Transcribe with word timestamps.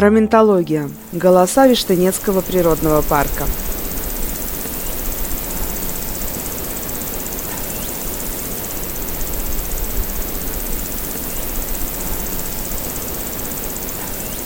Раментология. 0.00 0.88
Голоса 1.12 1.66
Виштынецкого 1.66 2.40
природного 2.40 3.02
парка. 3.02 3.44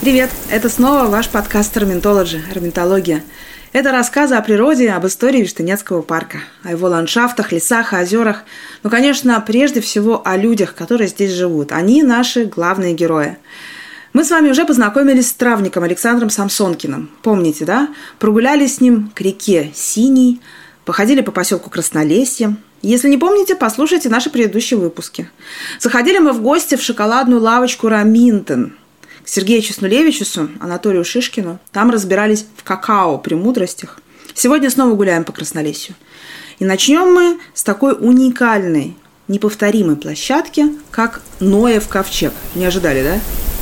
Привет! 0.01 0.31
Это 0.51 0.69
снова 0.69 1.05
ваш 1.05 1.29
подкаст 1.29 1.77
«Раментологи», 1.77 2.43
«Раментология». 2.53 3.23
Это 3.73 3.93
рассказы 3.93 4.35
о 4.35 4.43
природе, 4.43 4.91
об 4.91 5.07
истории 5.07 5.43
Виштынецкого 5.43 6.03
парка, 6.03 6.39
о 6.65 6.73
его 6.73 6.89
ландшафтах, 6.89 7.53
лесах, 7.53 7.93
озерах. 7.93 8.43
Ну, 8.83 8.91
конечно, 8.91 9.41
прежде 9.41 9.81
всего 9.81 10.21
о 10.25 10.37
людях, 10.37 10.75
которые 10.75 11.07
здесь 11.07 11.31
живут. 11.31 11.71
Они 11.71 12.03
наши 12.03 12.45
главные 12.45 12.93
герои. 12.93 13.37
Мы 14.15 14.23
с 14.23 14.31
вами 14.31 14.49
уже 14.49 14.65
познакомились 14.65 15.31
с 15.31 15.33
травником 15.33 15.83
Александром 15.83 16.31
Самсонкиным. 16.31 17.11
Помните, 17.23 17.65
да? 17.65 17.89
Прогулялись 18.21 18.77
с 18.77 18.81
ним 18.81 19.11
к 19.13 19.21
реке 19.21 19.73
Синий, 19.75 20.41
походили 20.85 21.21
по 21.21 21.33
поселку 21.33 21.69
Краснолесье. 21.69 22.55
Если 22.81 23.09
не 23.09 23.19
помните, 23.19 23.57
послушайте 23.57 24.09
наши 24.09 24.31
предыдущие 24.31 24.79
выпуски. 24.79 25.29
Заходили 25.81 26.19
мы 26.19 26.33
в 26.33 26.43
гости 26.43 26.77
в 26.77 26.83
шоколадную 26.83 27.43
лавочку 27.43 27.89
«Раминтон», 27.89 28.75
к 29.25 29.29
Сергею 29.29 29.63
Чеснулевичусу, 29.63 30.49
Анатолию 30.61 31.05
Шишкину. 31.05 31.59
Там 31.73 31.91
разбирались 31.91 32.47
в 32.57 32.63
какао, 32.63 33.19
премудростях. 33.19 33.99
Сегодня 34.33 34.71
снова 34.71 34.95
гуляем 34.95 35.25
по 35.25 35.33
Краснолесью. 35.33 35.97
И 36.61 36.65
начнем 36.65 37.13
мы 37.13 37.41
с 37.53 37.65
такой 37.65 37.97
уникальной, 37.99 38.97
неповторимой 39.27 39.97
площадки, 39.97 40.67
как 40.93 41.21
Ноев 41.41 41.89
ковчег. 41.89 42.33
Не 42.55 42.67
ожидали, 42.67 43.03
да? 43.03 43.54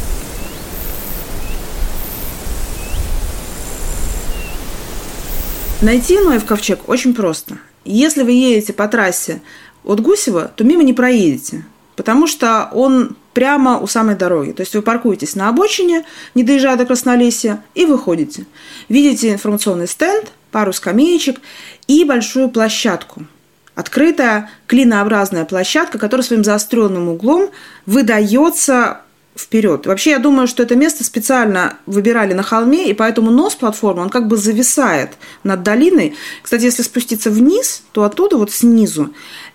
Найти 5.83 6.17
Ноев 6.17 6.45
ковчег 6.45 6.89
очень 6.89 7.13
просто. 7.13 7.59
Если 7.85 8.23
вы 8.23 8.31
едете 8.31 8.73
по 8.73 8.87
трассе 8.87 9.43
от 9.83 9.99
Гусева, 9.99 10.53
то 10.55 10.63
мимо 10.63 10.85
не 10.85 10.93
проедете, 10.93 11.65
потому 11.97 12.29
что 12.29 12.71
он 12.73 13.17
прямо 13.33 13.81
у 13.81 13.89
самой 13.89 14.15
дороги. 14.15 14.53
То 14.53 14.61
есть 14.61 14.77
вы 14.77 14.83
паркуетесь 14.83 15.35
на 15.35 15.49
обочине, 15.49 16.05
не 16.37 16.45
доезжая 16.45 16.77
до 16.77 16.87
Краснолесья, 16.87 17.65
и 17.75 17.85
выходите. 17.85 18.47
Видите 18.89 19.33
информационный 19.33 19.89
стенд, 19.89 20.31
пару 20.53 20.73
скамеечек 20.73 21.41
и 21.89 22.05
большую 22.05 22.49
площадку. 22.49 23.27
Открытая 23.75 24.51
клинообразная 24.69 25.45
площадка, 25.45 25.99
которая 25.99 26.25
своим 26.25 26.45
заостренным 26.45 27.09
углом 27.09 27.51
выдается 27.87 29.01
вперед. 29.43 29.87
Вообще, 29.87 30.11
я 30.11 30.19
думаю, 30.19 30.47
что 30.47 30.63
это 30.63 30.77
место 30.77 31.05
специально 31.05 31.79
выбирали 31.87 32.33
на 32.33 32.43
холме, 32.43 32.89
и 32.89 32.95
поэтому 32.95 33.31
нос 33.31 33.55
платформы, 33.55 34.03
он 34.03 34.09
как 34.11 34.29
бы 34.29 34.37
зависает 34.37 35.11
над 35.45 35.63
долиной. 35.63 36.15
Кстати, 36.43 36.65
если 36.65 36.83
спуститься 36.83 37.31
вниз, 37.31 37.83
то 37.93 38.05
оттуда, 38.05 38.37
вот 38.37 38.51
снизу, 38.51 39.13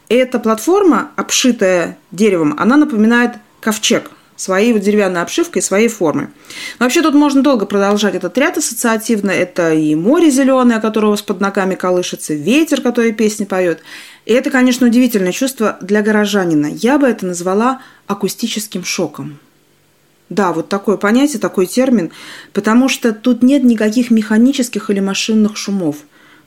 эта 0.09 0.39
платформа, 0.39 1.11
обшитая 1.15 1.97
деревом, 2.11 2.55
она 2.57 2.77
напоминает 2.77 3.33
ковчег 3.59 4.11
своей 4.37 4.71
вот 4.71 4.83
деревянной 4.83 5.21
обшивкой, 5.23 5.61
своей 5.61 5.87
формы. 5.87 6.29
вообще 6.79 7.01
тут 7.01 7.15
можно 7.15 7.41
долго 7.41 7.65
продолжать 7.65 8.15
этот 8.15 8.37
ряд 8.37 8.57
ассоциативно. 8.57 9.31
Это 9.31 9.73
и 9.73 9.95
море 9.95 10.29
зеленое, 10.29 10.79
которое 10.79 11.07
у 11.07 11.11
вас 11.11 11.23
под 11.23 11.41
ногами 11.41 11.75
колышется, 11.75 12.35
ветер, 12.35 12.81
который 12.81 13.11
песни 13.11 13.45
поет. 13.45 13.81
И 14.25 14.33
это, 14.33 14.51
конечно, 14.51 14.87
удивительное 14.87 15.31
чувство 15.31 15.77
для 15.81 16.01
горожанина. 16.03 16.67
Я 16.67 16.99
бы 16.99 17.07
это 17.07 17.25
назвала 17.25 17.81
акустическим 18.05 18.85
шоком. 18.85 19.39
Да, 20.29 20.51
вот 20.51 20.67
такое 20.67 20.97
понятие, 20.97 21.39
такой 21.39 21.67
термин, 21.67 22.11
потому 22.51 22.89
что 22.89 23.13
тут 23.13 23.43
нет 23.43 23.63
никаких 23.63 24.11
механических 24.11 24.89
или 24.89 24.99
машинных 24.99 25.55
шумов. 25.55 25.97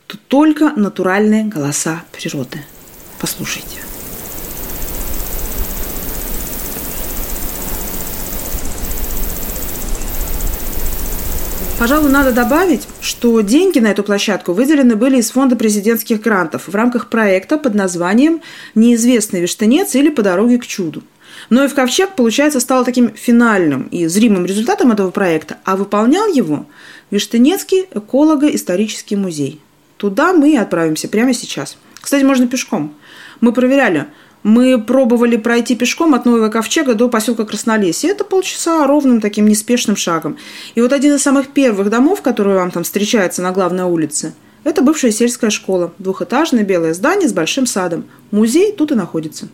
Тут 0.06 0.20
только 0.28 0.72
натуральные 0.76 1.44
голоса 1.44 2.02
природы. 2.12 2.58
Послушайте. 3.19 3.78
Пожалуй, 11.78 12.10
надо 12.10 12.32
добавить, 12.32 12.86
что 13.00 13.40
деньги 13.40 13.78
на 13.78 13.86
эту 13.86 14.02
площадку 14.02 14.52
выделены 14.52 14.96
были 14.96 15.16
из 15.16 15.30
фонда 15.30 15.56
президентских 15.56 16.20
грантов 16.20 16.69
в 16.69 16.74
рамках 16.74 17.08
проекта 17.08 17.56
под 17.56 17.74
названием 17.74 18.42
«Неизвестный 18.74 19.40
вештанец» 19.40 19.94
или 19.94 20.10
«По 20.10 20.20
дороге 20.20 20.58
к 20.58 20.66
чуду». 20.66 21.02
Но 21.48 21.64
и 21.64 21.68
в 21.68 21.74
Ковчег, 21.74 22.14
получается, 22.14 22.60
стал 22.60 22.84
таким 22.84 23.14
финальным 23.14 23.84
и 23.84 24.06
зримым 24.06 24.46
результатом 24.46 24.92
этого 24.92 25.10
проекта, 25.10 25.58
а 25.64 25.76
выполнял 25.76 26.28
его 26.28 26.66
Виштынецкий 27.10 27.86
эколого-исторический 27.92 29.16
музей. 29.16 29.60
Туда 29.96 30.32
мы 30.32 30.52
и 30.52 30.56
отправимся 30.56 31.08
прямо 31.08 31.32
сейчас. 31.32 31.76
Кстати, 32.00 32.22
можно 32.22 32.46
пешком. 32.46 32.94
Мы 33.40 33.52
проверяли, 33.52 34.06
мы 34.42 34.82
пробовали 34.82 35.36
пройти 35.36 35.76
пешком 35.76 36.14
от 36.14 36.24
Нового 36.24 36.48
Ковчега 36.48 36.94
до 36.94 37.08
поселка 37.08 37.44
Краснолесье. 37.44 38.10
Это 38.10 38.24
полчаса 38.24 38.86
ровным 38.86 39.20
таким 39.20 39.46
неспешным 39.46 39.96
шагом. 39.96 40.38
И 40.74 40.80
вот 40.80 40.92
один 40.92 41.14
из 41.14 41.22
самых 41.22 41.48
первых 41.48 41.90
домов, 41.90 42.22
который 42.22 42.54
вам 42.54 42.70
там 42.70 42.84
встречается 42.84 43.42
на 43.42 43.52
главной 43.52 43.84
улице, 43.84 44.34
это 44.64 44.80
бывшая 44.82 45.10
сельская 45.10 45.50
школа. 45.50 45.92
Двухэтажное 45.98 46.64
белое 46.64 46.94
здание 46.94 47.28
с 47.28 47.32
большим 47.32 47.66
садом. 47.66 48.04
Музей 48.30 48.72
тут 48.72 48.92
и 48.92 48.94
находится. 48.94 49.48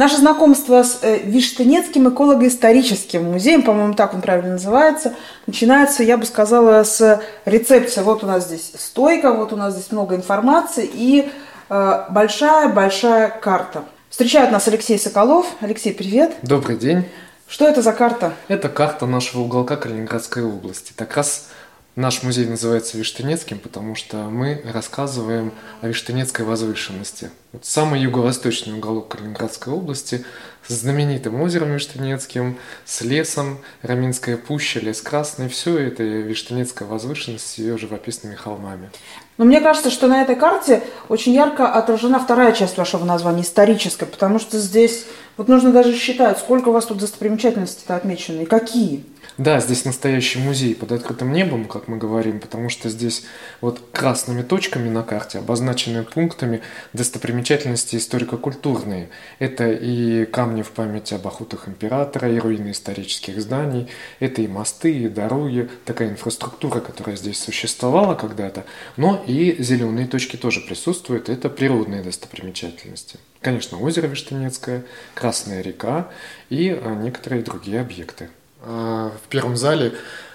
Наше 0.00 0.16
знакомство 0.16 0.82
с 0.82 1.00
э, 1.02 1.18
Виштынецким 1.24 2.08
эколого-историческим 2.08 3.32
музеем, 3.32 3.60
по-моему, 3.60 3.92
так 3.92 4.14
он 4.14 4.22
правильно 4.22 4.52
называется, 4.52 5.14
начинается, 5.46 6.02
я 6.02 6.16
бы 6.16 6.24
сказала, 6.24 6.84
с 6.84 7.20
рецепции. 7.44 8.00
Вот 8.00 8.24
у 8.24 8.26
нас 8.26 8.46
здесь 8.46 8.72
стойка, 8.78 9.34
вот 9.34 9.52
у 9.52 9.56
нас 9.56 9.74
здесь 9.74 9.92
много 9.92 10.16
информации 10.16 10.88
и 10.90 11.30
большая-большая 11.68 13.28
э, 13.28 13.40
карта. 13.42 13.84
Встречает 14.08 14.50
нас 14.50 14.66
Алексей 14.68 14.98
Соколов. 14.98 15.46
Алексей, 15.60 15.92
привет. 15.92 16.34
Добрый 16.40 16.78
день. 16.78 17.04
Что 17.46 17.68
это 17.68 17.82
за 17.82 17.92
карта? 17.92 18.32
Это 18.48 18.70
карта 18.70 19.04
нашего 19.04 19.42
уголка 19.42 19.76
Калининградской 19.76 20.42
области. 20.42 20.94
Так 20.96 21.14
раз 21.14 21.50
Наш 21.96 22.22
музей 22.22 22.46
называется 22.46 22.96
Виштынецким, 22.96 23.58
потому 23.58 23.96
что 23.96 24.16
мы 24.16 24.62
рассказываем 24.64 25.52
о 25.80 25.88
Виштынецкой 25.88 26.44
возвышенности. 26.44 27.30
Вот 27.52 27.64
самый 27.64 28.00
юго-восточный 28.00 28.74
уголок 28.74 29.08
Калининградской 29.08 29.72
области 29.72 30.24
с 30.64 30.72
знаменитым 30.72 31.40
озером 31.42 31.72
Виштынецким, 31.72 32.58
с 32.84 33.00
лесом, 33.00 33.58
Раминская 33.82 34.36
пуща, 34.36 34.78
лес 34.78 35.02
Красный. 35.02 35.48
Все 35.48 35.78
это 35.78 36.04
Виштынецкая 36.04 36.86
возвышенность 36.86 37.50
с 37.50 37.58
ее 37.58 37.76
живописными 37.76 38.36
холмами. 38.36 38.90
Но 39.36 39.44
мне 39.44 39.60
кажется, 39.60 39.90
что 39.90 40.06
на 40.06 40.22
этой 40.22 40.36
карте 40.36 40.84
очень 41.08 41.32
ярко 41.32 41.72
отражена 41.72 42.20
вторая 42.20 42.52
часть 42.52 42.76
вашего 42.76 43.04
названия, 43.04 43.42
историческая, 43.42 44.06
потому 44.06 44.38
что 44.38 44.60
здесь 44.60 45.06
вот 45.36 45.48
нужно 45.48 45.72
даже 45.72 45.96
считать, 45.96 46.38
сколько 46.38 46.68
у 46.68 46.72
вас 46.72 46.86
тут 46.86 46.98
достопримечательностей 46.98 47.82
отмечено 47.88 48.42
и 48.42 48.46
какие. 48.46 49.04
Да, 49.40 49.58
здесь 49.58 49.86
настоящий 49.86 50.38
музей 50.38 50.74
под 50.74 50.92
открытым 50.92 51.32
небом, 51.32 51.64
как 51.64 51.88
мы 51.88 51.96
говорим, 51.96 52.40
потому 52.40 52.68
что 52.68 52.90
здесь 52.90 53.24
вот 53.62 53.80
красными 53.90 54.42
точками 54.42 54.90
на 54.90 55.02
карте 55.02 55.38
обозначены 55.38 56.02
пунктами 56.02 56.60
достопримечательности 56.92 57.96
историко-культурные. 57.96 59.08
Это 59.38 59.72
и 59.72 60.26
камни 60.26 60.60
в 60.60 60.72
память 60.72 61.14
об 61.14 61.26
охотах 61.26 61.68
императора, 61.68 62.30
и 62.30 62.38
руины 62.38 62.72
исторических 62.72 63.40
зданий, 63.40 63.88
это 64.18 64.42
и 64.42 64.46
мосты, 64.46 64.92
и 64.92 65.08
дороги, 65.08 65.70
такая 65.86 66.10
инфраструктура, 66.10 66.80
которая 66.80 67.16
здесь 67.16 67.42
существовала 67.42 68.14
когда-то, 68.16 68.66
но 68.98 69.24
и 69.26 69.56
зеленые 69.62 70.06
точки 70.06 70.36
тоже 70.36 70.60
присутствуют, 70.60 71.30
это 71.30 71.48
природные 71.48 72.02
достопримечательности. 72.02 73.18
Конечно, 73.40 73.80
озеро 73.80 74.06
Виштынецкое, 74.06 74.84
Красная 75.14 75.62
река 75.62 76.10
и 76.50 76.78
а, 76.78 76.94
некоторые 76.94 77.42
другие 77.42 77.80
объекты. 77.80 78.28
А, 78.62 79.12
в 79.24 79.28
первом 79.28 79.56
зале 79.56 79.92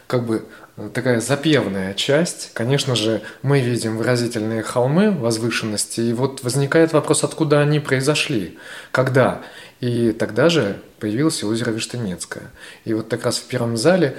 как 0.07 0.25
бы 0.25 0.45
такая 0.93 1.19
запевная 1.19 1.93
часть. 1.93 2.51
Конечно 2.53 2.95
же, 2.95 3.21
мы 3.41 3.59
видим 3.59 3.97
выразительные 3.97 4.61
холмы, 4.61 5.11
возвышенности, 5.11 6.01
и 6.01 6.13
вот 6.13 6.43
возникает 6.43 6.93
вопрос, 6.93 7.23
откуда 7.23 7.61
они 7.61 7.79
произошли, 7.79 8.57
когда. 8.91 9.41
И 9.79 10.11
тогда 10.11 10.49
же 10.49 10.81
появилось 10.99 11.43
озеро 11.43 11.71
Виштынецкое. 11.71 12.51
И 12.83 12.93
вот 12.93 13.09
как 13.09 13.25
раз 13.25 13.37
в 13.37 13.45
первом 13.45 13.77
зале 13.77 14.17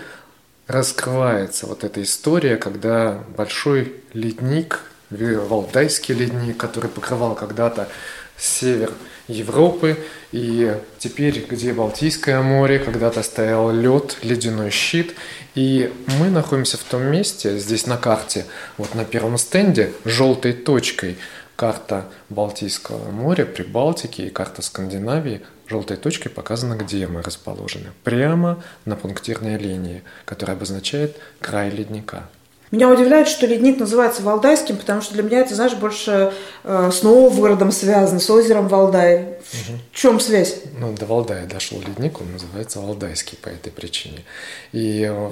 раскрывается 0.66 1.66
вот 1.66 1.84
эта 1.84 2.02
история, 2.02 2.56
когда 2.56 3.22
большой 3.36 4.02
ледник, 4.12 4.80
Валтайский 5.10 6.14
ледник, 6.14 6.56
который 6.56 6.90
покрывал 6.90 7.36
когда-то 7.36 7.88
север 8.36 8.92
Европы, 9.28 9.96
и 10.32 10.76
теперь, 10.98 11.46
где 11.48 11.72
Балтийское 11.72 12.40
море, 12.42 12.78
когда-то 12.78 13.22
стоял 13.22 13.72
лед, 13.72 14.18
ледяной 14.22 14.70
щит, 14.70 15.14
и 15.54 15.92
мы 16.18 16.30
находимся 16.30 16.76
в 16.76 16.84
том 16.84 17.02
месте, 17.02 17.58
здесь 17.58 17.86
на 17.86 17.96
карте, 17.96 18.46
вот 18.76 18.94
на 18.94 19.04
первом 19.04 19.38
стенде, 19.38 19.92
желтой 20.04 20.52
точкой, 20.52 21.16
карта 21.56 22.06
Балтийского 22.28 23.10
моря, 23.10 23.46
Прибалтики 23.46 24.22
и 24.22 24.30
карта 24.30 24.62
Скандинавии 24.62 25.42
желтой 25.68 25.96
точкой 25.96 26.28
показано, 26.28 26.74
где 26.74 27.06
мы 27.06 27.22
расположены. 27.22 27.86
Прямо 28.04 28.62
на 28.84 28.96
пунктирной 28.96 29.56
линии, 29.58 30.02
которая 30.24 30.56
обозначает 30.56 31.16
край 31.40 31.70
ледника. 31.70 32.28
Меня 32.72 32.88
удивляет, 32.90 33.28
что 33.28 33.46
ледник 33.46 33.78
называется 33.78 34.22
Валдайским, 34.22 34.76
потому 34.76 35.00
что 35.00 35.14
для 35.14 35.22
меня 35.22 35.40
это, 35.40 35.54
знаешь, 35.54 35.74
больше 35.74 36.32
э, 36.64 36.90
с 36.92 37.02
Новгородом 37.02 37.70
связано, 37.70 38.18
с 38.18 38.28
озером 38.28 38.66
Валдай. 38.66 39.20
Угу. 39.22 39.78
В 39.92 39.96
чем 39.96 40.18
связь? 40.18 40.62
Ну, 40.78 40.92
до 40.92 41.06
Валдая 41.06 41.46
дошел 41.46 41.80
ледник, 41.80 42.20
он 42.20 42.32
называется 42.32 42.80
Валдайский 42.80 43.38
по 43.38 43.48
этой 43.48 43.70
причине. 43.70 44.24
И 44.72 45.08
э, 45.08 45.30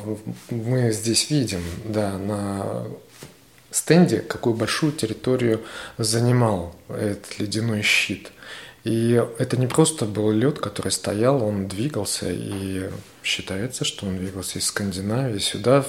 мы 0.50 0.92
здесь 0.92 1.28
видим, 1.30 1.62
да, 1.84 2.12
на 2.12 2.84
стенде, 3.72 4.20
какую 4.20 4.54
большую 4.54 4.92
территорию 4.92 5.62
занимал 5.98 6.74
этот 6.88 7.40
ледяной 7.40 7.82
щит. 7.82 8.30
И 8.84 9.20
это 9.38 9.56
не 9.56 9.66
просто 9.66 10.04
был 10.04 10.30
лед, 10.30 10.58
который 10.58 10.92
стоял, 10.92 11.42
он 11.42 11.66
двигался, 11.66 12.26
и 12.30 12.90
считается, 13.22 13.84
что 13.84 14.06
он 14.06 14.18
двигался 14.18 14.58
из 14.58 14.66
Скандинавии 14.66 15.38
сюда, 15.38 15.86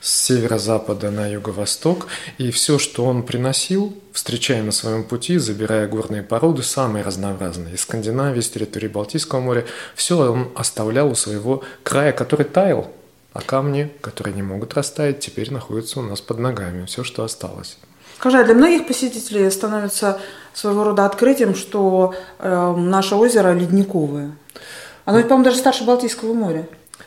с 0.00 0.26
северо-запада 0.26 1.10
на 1.10 1.26
юго-восток, 1.26 2.06
и 2.38 2.50
все, 2.50 2.78
что 2.78 3.04
он 3.04 3.22
приносил, 3.22 3.96
встречая 4.12 4.62
на 4.62 4.72
своем 4.72 5.04
пути, 5.04 5.38
забирая 5.38 5.88
горные 5.88 6.22
породы, 6.22 6.62
самые 6.62 7.04
разнообразные, 7.04 7.74
из 7.74 7.82
Скандинавии, 7.82 8.40
с 8.40 8.50
территории 8.50 8.88
Балтийского 8.88 9.40
моря, 9.40 9.64
все 9.94 10.18
он 10.32 10.48
оставлял 10.54 11.10
у 11.10 11.14
своего 11.14 11.62
края, 11.82 12.12
который 12.12 12.44
таял, 12.44 12.90
а 13.32 13.40
камни, 13.42 13.92
которые 14.00 14.34
не 14.34 14.42
могут 14.42 14.74
растаять, 14.74 15.20
теперь 15.20 15.52
находятся 15.52 16.00
у 16.00 16.02
нас 16.02 16.20
под 16.20 16.38
ногами, 16.38 16.86
все, 16.86 17.04
что 17.04 17.24
осталось. 17.24 17.78
Скажи, 18.18 18.38
а 18.38 18.44
для 18.44 18.54
многих 18.54 18.86
посетителей 18.86 19.50
становится 19.50 20.18
своего 20.54 20.84
рода 20.84 21.04
открытием, 21.04 21.54
что 21.54 22.14
э, 22.38 22.74
наше 22.76 23.14
озеро 23.14 23.52
ледниковое. 23.52 24.32
Оно 25.04 25.22
по-моему, 25.22 25.44
даже 25.44 25.58
старше 25.58 25.84
Балтийского 25.84 26.32
моря. 26.32 26.66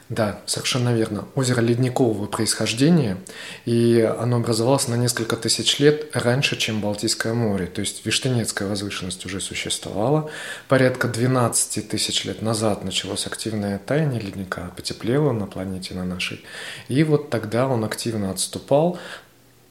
Да, 0.10 0.40
совершенно 0.48 0.92
верно. 0.92 1.28
Озеро 1.36 1.62
ледникового 1.62 2.26
происхождения, 2.26 3.18
и 3.66 4.02
оно 4.02 4.38
образовалось 4.38 4.88
на 4.88 4.96
несколько 4.96 5.36
тысяч 5.36 5.78
лет 5.78 6.10
раньше, 6.16 6.58
чем 6.58 6.82
Балтийское 6.82 7.36
море. 7.36 7.68
То 7.68 7.82
есть 7.82 8.04
Виштенецкая 8.08 8.68
возвышенность 8.68 9.24
уже 9.28 9.40
существовала. 9.40 10.32
Порядка 10.68 11.08
12 11.08 11.88
тысяч 11.88 12.26
лет 12.26 12.42
назад 12.42 12.84
началось 12.84 13.28
активное 13.28 13.78
таяние 13.78 14.20
ледника, 14.20 14.72
потеплело 14.76 15.32
на 15.32 15.46
планете 15.46 15.94
на 15.94 16.06
нашей. 16.06 16.44
И 16.88 17.04
вот 17.04 17.30
тогда 17.30 17.68
он 17.68 17.86
активно 17.86 18.32
отступал, 18.32 18.98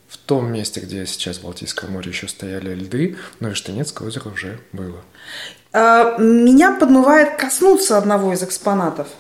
в 0.09 0.17
том 0.17 0.51
месте, 0.51 0.81
где 0.81 1.05
сейчас 1.05 1.39
Балтийское 1.39 1.91
море 1.91 2.11
еще 2.11 2.29
стояли 2.29 2.75
льды, 2.75 3.19
но 3.41 3.49
Виштенецкое 3.49 4.09
озеро 4.09 4.31
уже 4.31 4.59
было. 4.73 5.03
А, 5.73 6.17
меня 6.17 6.79
подмывает 6.79 7.37
коснуться 7.37 7.99
одного 7.99 8.33
из 8.33 8.43
экспонатов– 8.43 9.09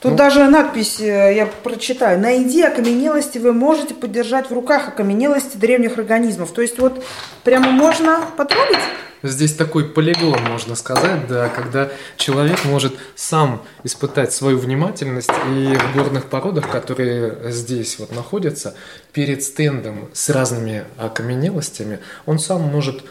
Тут 0.00 0.12
ну, 0.12 0.16
даже 0.16 0.44
надпись, 0.46 1.00
э, 1.00 1.34
я 1.34 1.46
прочитаю, 1.46 2.20
найди 2.20 2.62
окаменелости, 2.62 3.38
вы 3.38 3.52
можете 3.52 3.94
подержать 3.94 4.48
в 4.48 4.52
руках 4.52 4.88
окаменелости 4.88 5.56
древних 5.56 5.98
организмов. 5.98 6.52
То 6.52 6.62
есть 6.62 6.78
вот 6.78 7.04
прямо 7.42 7.72
можно 7.72 8.20
потрогать? 8.36 8.78
Здесь 9.24 9.54
такой 9.54 9.88
полигон, 9.88 10.40
можно 10.44 10.76
сказать, 10.76 11.26
да, 11.26 11.48
когда 11.48 11.88
человек 12.16 12.64
может 12.64 12.94
сам 13.16 13.64
испытать 13.82 14.32
свою 14.32 14.58
внимательность 14.58 15.32
и 15.50 15.74
в 15.74 15.96
горных 15.96 16.26
породах, 16.26 16.70
которые 16.70 17.50
здесь 17.50 17.98
вот 17.98 18.14
находятся, 18.14 18.74
перед 19.12 19.42
стендом 19.42 20.08
с 20.12 20.28
разными 20.28 20.84
окаменелостями, 20.96 21.98
он 22.26 22.38
сам 22.38 22.62
может 22.62 23.02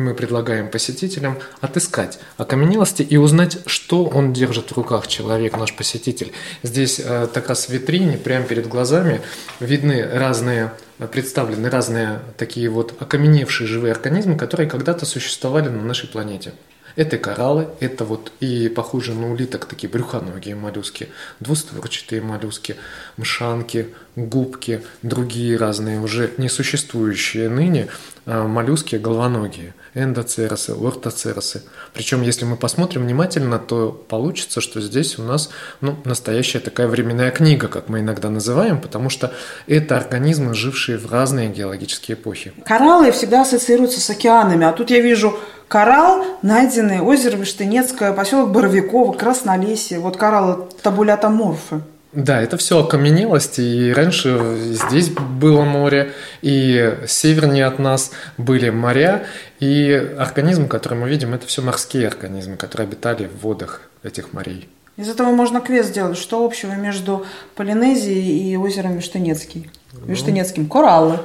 и 0.00 0.02
мы 0.02 0.14
предлагаем 0.14 0.68
посетителям 0.68 1.38
отыскать 1.60 2.18
окаменелости 2.38 3.02
и 3.02 3.18
узнать, 3.18 3.58
что 3.66 4.06
он 4.06 4.32
держит 4.32 4.70
в 4.70 4.76
руках, 4.76 5.06
человек, 5.06 5.58
наш 5.58 5.76
посетитель. 5.76 6.32
Здесь 6.62 7.00
э, 7.04 7.28
так 7.32 7.48
раз 7.48 7.68
витрине, 7.68 8.16
прямо 8.16 8.46
перед 8.46 8.66
глазами, 8.66 9.20
видны 9.60 10.02
разные 10.02 10.72
э, 10.98 11.06
представлены 11.06 11.68
разные 11.68 12.20
такие 12.38 12.70
вот 12.70 12.94
окаменевшие 12.98 13.66
живые 13.66 13.92
организмы, 13.92 14.36
которые 14.36 14.70
когда-то 14.70 15.04
существовали 15.04 15.68
на 15.68 15.82
нашей 15.82 16.08
планете. 16.08 16.52
Это 16.96 17.18
кораллы, 17.18 17.68
это 17.80 18.04
вот 18.04 18.32
и 18.40 18.68
похожие 18.68 19.16
на 19.16 19.32
улиток 19.32 19.66
такие 19.66 19.88
брюхоногие 19.88 20.54
моллюски, 20.54 21.08
двустворчатые 21.40 22.22
моллюски, 22.22 22.76
мшанки, 23.16 23.94
губки, 24.16 24.82
другие 25.02 25.56
разные 25.56 26.00
уже 26.00 26.32
несуществующие 26.36 27.48
ныне 27.48 27.88
а, 28.26 28.46
моллюски 28.46 28.96
головоногие, 28.96 29.74
эндоцеросы, 29.94 30.72
ортоцеросы. 30.72 31.62
Причем, 31.94 32.22
если 32.22 32.44
мы 32.44 32.56
посмотрим 32.56 33.02
внимательно, 33.02 33.58
то 33.58 33.90
получится, 33.90 34.60
что 34.60 34.80
здесь 34.80 35.18
у 35.18 35.22
нас 35.22 35.50
ну, 35.80 35.96
настоящая 36.04 36.60
такая 36.60 36.86
временная 36.86 37.30
книга, 37.30 37.68
как 37.68 37.88
мы 37.88 38.00
иногда 38.00 38.30
называем, 38.30 38.80
потому 38.80 39.10
что 39.10 39.32
это 39.66 39.96
организмы, 39.96 40.54
жившие 40.54 40.98
в 40.98 41.10
разные 41.10 41.48
геологические 41.48 42.16
эпохи. 42.16 42.52
Кораллы 42.66 43.10
всегда 43.12 43.42
ассоциируются 43.42 44.00
с 44.00 44.10
океанами, 44.10 44.66
а 44.66 44.72
тут 44.72 44.90
я 44.90 45.00
вижу 45.00 45.38
коралл, 45.70 46.24
найденный 46.42 47.00
озеро 47.00 47.36
Виштынецкое, 47.36 48.12
поселок 48.12 48.50
Боровиково, 48.50 49.12
Краснолесье. 49.12 50.00
Вот 50.00 50.16
кораллы 50.16 50.66
табулятоморфы. 50.82 51.82
Да, 52.12 52.42
это 52.42 52.56
все 52.56 52.80
окаменелости, 52.80 53.60
и 53.60 53.92
раньше 53.92 54.58
здесь 54.58 55.10
было 55.10 55.62
море, 55.62 56.12
и 56.42 56.98
севернее 57.06 57.66
от 57.66 57.78
нас 57.78 58.10
были 58.36 58.68
моря, 58.70 59.26
и 59.60 59.92
организмы, 60.18 60.66
которые 60.66 60.98
мы 60.98 61.08
видим, 61.08 61.34
это 61.34 61.46
все 61.46 61.62
морские 61.62 62.08
организмы, 62.08 62.56
которые 62.56 62.88
обитали 62.88 63.28
в 63.28 63.44
водах 63.44 63.82
этих 64.02 64.32
морей. 64.32 64.68
Из 64.96 65.08
этого 65.08 65.30
можно 65.30 65.60
квест 65.60 65.90
сделать. 65.90 66.18
Что 66.18 66.44
общего 66.44 66.72
между 66.72 67.24
Полинезией 67.54 68.52
и 68.52 68.56
озером 68.56 68.96
Виштынецкий? 68.96 69.70
Ну... 69.92 70.06
Виштынецким. 70.06 70.66
Кораллы. 70.66 71.20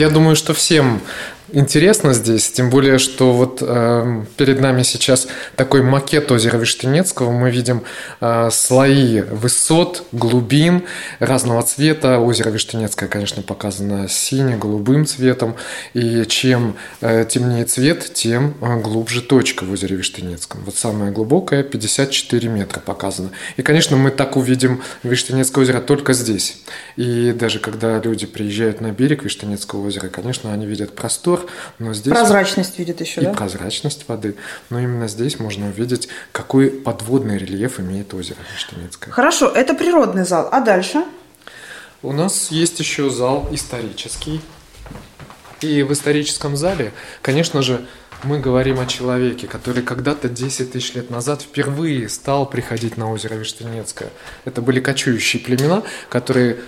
Я 0.00 0.08
думаю, 0.08 0.34
что 0.34 0.54
всем 0.54 1.02
интересно 1.52 2.12
здесь, 2.12 2.50
тем 2.50 2.70
более, 2.70 2.98
что 2.98 3.32
вот 3.32 3.58
э, 3.62 4.24
перед 4.36 4.60
нами 4.60 4.82
сейчас 4.82 5.28
такой 5.56 5.82
макет 5.82 6.30
озера 6.30 6.56
Виштенецкого. 6.56 7.30
Мы 7.30 7.50
видим 7.50 7.82
э, 8.20 8.48
слои 8.52 9.22
высот, 9.22 10.04
глубин 10.12 10.84
разного 11.18 11.62
цвета. 11.62 12.18
Озеро 12.18 12.50
Виштенецкое, 12.50 13.08
конечно, 13.08 13.42
показано 13.42 14.08
сине-голубым 14.08 15.06
цветом. 15.06 15.56
И 15.94 16.24
чем 16.26 16.76
э, 17.00 17.24
темнее 17.28 17.64
цвет, 17.64 18.12
тем 18.14 18.54
э, 18.60 18.80
глубже 18.80 19.22
точка 19.22 19.64
в 19.64 19.72
озере 19.72 19.96
Виштенецком. 19.96 20.62
Вот 20.64 20.76
самая 20.76 21.10
глубокая 21.10 21.62
54 21.62 22.48
метра 22.48 22.80
показано. 22.80 23.30
И, 23.56 23.62
конечно, 23.62 23.96
мы 23.96 24.10
так 24.10 24.36
увидим 24.36 24.82
Виштенецкое 25.02 25.64
озеро 25.64 25.80
только 25.80 26.12
здесь. 26.12 26.58
И 26.96 27.32
даже 27.32 27.58
когда 27.58 27.98
люди 27.98 28.26
приезжают 28.26 28.80
на 28.80 28.92
берег 28.92 29.24
Виштенецкого 29.24 29.86
озера, 29.86 30.08
конечно, 30.08 30.52
они 30.52 30.66
видят 30.66 30.94
простор, 30.94 31.39
озерах, 31.40 31.50
но 31.78 31.94
здесь... 31.94 32.12
Прозрачность 32.12 32.78
видит 32.78 33.00
еще, 33.00 33.20
и 33.20 33.24
да? 33.24 33.32
прозрачность 33.32 34.08
воды. 34.08 34.36
Но 34.70 34.80
именно 34.80 35.08
здесь 35.08 35.38
можно 35.38 35.68
увидеть, 35.68 36.08
какой 36.32 36.70
подводный 36.70 37.38
рельеф 37.38 37.80
имеет 37.80 38.12
озеро 38.14 38.38
Штанецкое. 38.56 39.12
Хорошо, 39.12 39.48
это 39.48 39.74
природный 39.74 40.24
зал. 40.24 40.48
А 40.50 40.60
дальше? 40.60 41.04
У 42.02 42.12
нас 42.12 42.50
есть 42.50 42.78
еще 42.80 43.10
зал 43.10 43.48
исторический. 43.50 44.40
И 45.60 45.82
в 45.82 45.92
историческом 45.92 46.56
зале, 46.56 46.92
конечно 47.20 47.60
же, 47.60 47.86
мы 48.22 48.38
говорим 48.38 48.80
о 48.80 48.86
человеке, 48.86 49.46
который 49.46 49.82
когда-то 49.82 50.28
10 50.28 50.72
тысяч 50.72 50.94
лет 50.94 51.10
назад 51.10 51.42
впервые 51.42 52.08
стал 52.08 52.46
приходить 52.46 52.96
на 52.96 53.10
озеро 53.10 53.34
Виштенецкое. 53.34 54.10
Это 54.44 54.62
были 54.62 54.80
кочующие 54.80 55.42
племена, 55.42 55.82
которые 56.08 56.58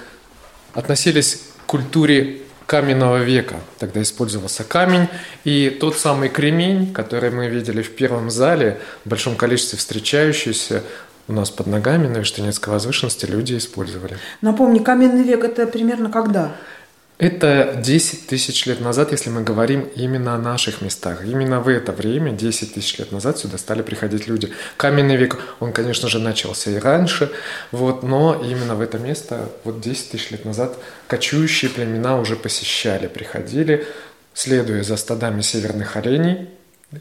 относились 0.74 1.42
к 1.66 1.70
культуре 1.70 2.41
каменного 2.66 3.18
века. 3.18 3.56
Тогда 3.78 4.02
использовался 4.02 4.64
камень, 4.64 5.08
и 5.44 5.70
тот 5.70 5.96
самый 5.98 6.28
кремень, 6.28 6.92
который 6.92 7.30
мы 7.30 7.48
видели 7.48 7.82
в 7.82 7.94
первом 7.94 8.30
зале, 8.30 8.78
в 9.04 9.08
большом 9.08 9.36
количестве 9.36 9.78
встречающийся, 9.78 10.82
у 11.28 11.32
нас 11.32 11.50
под 11.50 11.68
ногами 11.68 12.08
на 12.08 12.18
Виштенецкой 12.18 12.72
возвышенности 12.72 13.26
люди 13.26 13.56
использовали. 13.56 14.18
Напомни, 14.40 14.80
каменный 14.80 15.22
век 15.22 15.44
это 15.44 15.66
примерно 15.66 16.10
когда? 16.10 16.52
Это 17.22 17.80
10 17.80 18.26
тысяч 18.26 18.66
лет 18.66 18.80
назад, 18.80 19.12
если 19.12 19.30
мы 19.30 19.44
говорим 19.44 19.82
именно 19.94 20.34
о 20.34 20.38
наших 20.38 20.82
местах. 20.82 21.24
Именно 21.24 21.60
в 21.60 21.68
это 21.68 21.92
время, 21.92 22.32
10 22.32 22.74
тысяч 22.74 22.98
лет 22.98 23.12
назад, 23.12 23.38
сюда 23.38 23.58
стали 23.58 23.82
приходить 23.82 24.26
люди. 24.26 24.52
Каменный 24.76 25.14
век, 25.14 25.38
он, 25.60 25.72
конечно 25.72 26.08
же, 26.08 26.18
начался 26.18 26.72
и 26.72 26.78
раньше, 26.78 27.30
вот, 27.70 28.02
но 28.02 28.34
именно 28.44 28.74
в 28.74 28.80
это 28.80 28.98
место 28.98 29.50
вот 29.62 29.80
10 29.80 30.10
тысяч 30.10 30.32
лет 30.32 30.44
назад 30.44 30.76
кочующие 31.06 31.70
племена 31.70 32.18
уже 32.18 32.34
посещали, 32.34 33.06
приходили, 33.06 33.86
следуя 34.34 34.82
за 34.82 34.96
стадами 34.96 35.42
северных 35.42 35.96
оленей, 35.96 36.48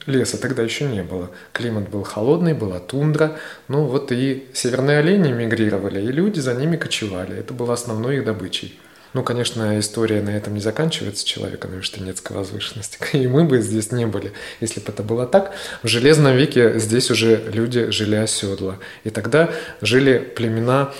Леса 0.06 0.38
тогда 0.38 0.62
еще 0.62 0.86
не 0.86 1.02
было. 1.02 1.32
Климат 1.52 1.90
был 1.90 2.04
холодный, 2.04 2.54
была 2.54 2.80
тундра. 2.80 3.40
Ну 3.68 3.86
вот 3.86 4.12
и 4.12 4.48
северные 4.54 5.00
олени 5.00 5.34
мигрировали, 5.34 6.00
и 6.00 6.12
люди 6.12 6.40
за 6.40 6.54
ними 6.54 6.78
кочевали. 6.78 7.40
Это 7.40 7.56
было 7.56 7.74
основной 7.74 8.18
их 8.18 8.24
добычей. 8.24 8.80
Ну, 9.14 9.24
конечно, 9.24 9.78
история 9.78 10.22
на 10.22 10.30
этом 10.30 10.54
не 10.54 10.62
заканчивается 10.62 11.26
человека 11.26 11.68
на 11.68 11.76
Виштенецкой 11.76 12.38
возвышенности. 12.38 12.98
И 13.14 13.28
мы 13.28 13.44
бы 13.44 13.62
здесь 13.62 13.92
не 13.92 14.06
были, 14.06 14.32
если 14.62 14.80
бы 14.80 14.88
это 14.88 15.04
было 15.04 15.28
так. 15.28 15.54
В 15.84 15.88
Железном 15.88 16.36
веке 16.36 16.80
здесь 16.80 17.12
уже 17.12 17.36
люди 17.52 17.92
жили 17.92 18.16
оседло. 18.16 18.80
И 19.04 19.10
тогда 19.10 19.50
жили 19.82 20.18
племена 20.20 20.94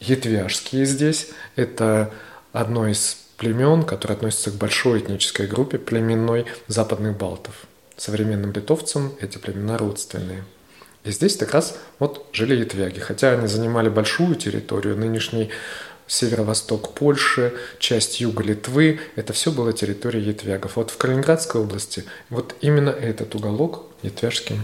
Етвяжские 0.00 0.84
здесь. 0.84 1.28
Это 1.56 2.12
одно 2.52 2.86
из 2.86 3.16
племен, 3.38 3.82
которое 3.82 4.14
относится 4.14 4.50
к 4.50 4.54
большой 4.54 5.00
этнической 5.00 5.46
группе 5.46 5.78
племенной 5.78 6.44
западных 6.68 7.16
балтов. 7.16 7.54
Современным 7.96 8.52
литовцам 8.52 9.14
эти 9.20 9.38
племена 9.38 9.78
родственные. 9.78 10.44
И 11.04 11.10
здесь 11.10 11.36
как 11.36 11.52
раз 11.52 11.78
вот 11.98 12.26
жили 12.32 12.56
ятвяги. 12.56 12.98
Хотя 12.98 13.32
они 13.32 13.46
занимали 13.46 13.88
большую 13.88 14.34
территорию, 14.34 14.96
нынешний 14.96 15.50
северо-восток 16.06 16.94
Польши, 16.94 17.54
часть 17.78 18.20
юга 18.20 18.42
Литвы, 18.42 19.00
это 19.16 19.32
все 19.32 19.50
было 19.50 19.72
территория 19.72 20.20
ятвягов. 20.20 20.76
Вот 20.76 20.90
в 20.90 20.96
Калининградской 20.96 21.60
области 21.60 22.04
вот 22.30 22.54
именно 22.60 22.90
этот 22.90 23.34
уголок 23.34 23.86
ятвяжским 24.02 24.60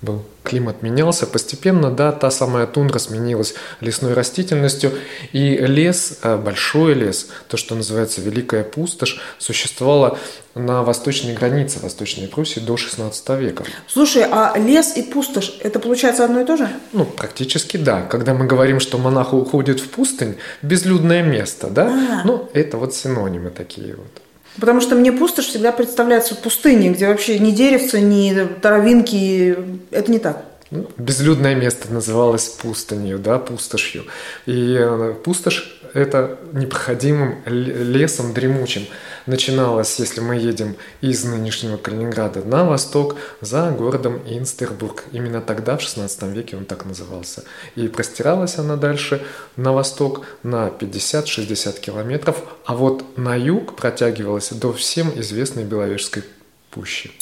был. 0.00 0.22
Климат 0.44 0.82
менялся 0.82 1.26
постепенно, 1.26 1.90
да, 1.90 2.12
та 2.12 2.30
самая 2.30 2.66
тундра 2.66 2.98
сменилась 2.98 3.54
лесной 3.80 4.14
растительностью, 4.14 4.92
и 5.32 5.56
лес, 5.56 6.18
э, 6.22 6.36
большой 6.36 6.94
лес, 6.94 7.28
то, 7.48 7.56
что 7.56 7.74
называется 7.74 8.20
Великая 8.20 8.64
пустошь, 8.64 9.20
существовало 9.38 10.18
на 10.54 10.82
восточной 10.82 11.34
границе 11.34 11.80
Восточной 11.80 12.28
Пруссии 12.28 12.60
до 12.60 12.76
16 12.76 13.28
века. 13.36 13.64
Слушай, 13.86 14.24
а 14.30 14.56
лес 14.56 14.96
и 14.96 15.02
пустошь, 15.02 15.58
это 15.60 15.78
получается 15.78 16.24
одно 16.24 16.40
и 16.40 16.44
то 16.44 16.56
же? 16.56 16.68
Ну, 16.92 17.04
практически 17.04 17.76
да. 17.76 18.02
Когда 18.02 18.34
мы 18.34 18.46
говорим, 18.46 18.80
что 18.80 18.98
монах 18.98 19.34
уходит 19.34 19.80
в 19.80 19.88
пустынь, 19.88 20.36
безлюдное 20.62 21.22
место, 21.22 21.68
да, 21.68 21.86
а. 21.86 22.26
ну, 22.26 22.48
это 22.54 22.78
вот 22.78 22.94
синонимы 22.94 23.50
такие 23.50 23.94
вот. 23.96 24.22
Потому 24.60 24.80
что 24.80 24.94
мне 24.94 25.12
пустошь 25.12 25.46
всегда 25.46 25.72
представляется 25.72 26.34
пустыней, 26.34 26.90
где 26.90 27.06
вообще 27.08 27.38
ни 27.38 27.50
деревца, 27.50 28.00
ни 28.00 28.46
травинки. 28.60 29.56
Это 29.90 30.10
не 30.10 30.18
так. 30.18 30.44
Ну, 30.70 30.86
безлюдное 30.98 31.54
место 31.54 31.92
называлось 31.92 32.48
пустынью, 32.48 33.18
да, 33.18 33.38
пустошью. 33.38 34.04
И 34.44 34.76
э, 34.78 35.14
пустошь– 35.24 35.80
это 35.94 36.38
непроходимым 36.52 37.38
лесом 37.46 38.34
дремучим 38.34 38.82
начиналась, 39.28 39.98
если 39.98 40.20
мы 40.20 40.36
едем 40.36 40.76
из 41.00 41.24
нынешнего 41.24 41.76
Калининграда 41.76 42.42
на 42.42 42.64
восток, 42.64 43.14
за 43.40 43.70
городом 43.70 44.20
Инстербург. 44.26 45.04
Именно 45.12 45.40
тогда, 45.40 45.76
в 45.76 45.80
XVI 45.80 46.32
веке, 46.32 46.56
он 46.56 46.64
так 46.64 46.84
назывался. 46.86 47.44
И 47.76 47.86
простиралась 47.88 48.58
она 48.58 48.76
дальше 48.76 49.22
на 49.56 49.72
восток 49.72 50.24
на 50.42 50.68
50-60 50.68 51.78
километров, 51.80 52.42
а 52.64 52.74
вот 52.74 53.04
на 53.16 53.36
юг 53.36 53.76
протягивалась 53.76 54.50
до 54.50 54.72
всем 54.72 55.12
известной 55.14 55.64
Беловежской 55.64 56.24
пущи. 56.70 57.12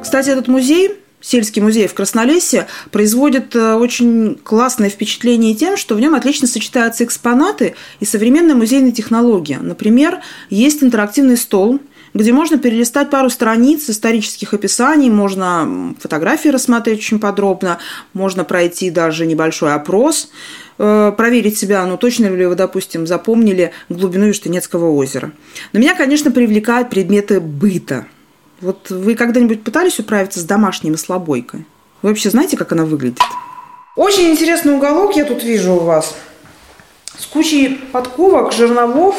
Кстати, 0.00 0.30
этот 0.30 0.48
музей 0.48 0.98
сельский 1.20 1.62
музей 1.62 1.86
в 1.88 1.94
Краснолесье 1.94 2.66
производит 2.90 3.54
э, 3.56 3.74
очень 3.74 4.36
классное 4.42 4.88
впечатление 4.88 5.54
тем, 5.54 5.76
что 5.76 5.94
в 5.94 6.00
нем 6.00 6.14
отлично 6.14 6.46
сочетаются 6.46 7.04
экспонаты 7.04 7.74
и 8.00 8.04
современная 8.04 8.54
музейная 8.54 8.92
технология. 8.92 9.58
Например, 9.58 10.20
есть 10.50 10.82
интерактивный 10.82 11.36
стол, 11.36 11.80
где 12.14 12.32
можно 12.32 12.58
перелистать 12.58 13.10
пару 13.10 13.30
страниц 13.30 13.88
исторических 13.90 14.54
описаний, 14.54 15.10
можно 15.10 15.94
фотографии 15.98 16.48
рассмотреть 16.48 17.00
очень 17.00 17.20
подробно, 17.20 17.78
можно 18.12 18.44
пройти 18.44 18.90
даже 18.90 19.26
небольшой 19.26 19.74
опрос, 19.74 20.30
э, 20.78 21.12
проверить 21.16 21.58
себя, 21.58 21.84
ну 21.84 21.96
точно 21.96 22.26
ли 22.26 22.46
вы, 22.46 22.54
допустим, 22.54 23.06
запомнили 23.06 23.72
глубину 23.88 24.26
Юштынецкого 24.26 24.90
озера. 24.90 25.32
Но 25.72 25.80
меня, 25.80 25.94
конечно, 25.94 26.30
привлекают 26.30 26.90
предметы 26.90 27.40
быта– 27.40 28.06
вот 28.60 28.90
вы 28.90 29.14
когда-нибудь 29.14 29.62
пытались 29.62 29.98
управиться 29.98 30.40
с 30.40 30.44
домашней 30.44 30.90
маслобойкой? 30.90 31.66
Вы 32.02 32.10
вообще 32.10 32.30
знаете, 32.30 32.56
как 32.56 32.72
она 32.72 32.84
выглядит? 32.84 33.20
Очень 33.96 34.30
интересный 34.30 34.74
уголок 34.74 35.16
я 35.16 35.24
тут 35.24 35.42
вижу 35.42 35.74
у 35.74 35.80
вас. 35.80 36.14
С 37.18 37.26
кучей 37.26 37.80
подковок, 37.92 38.52
жерновов. 38.52 39.16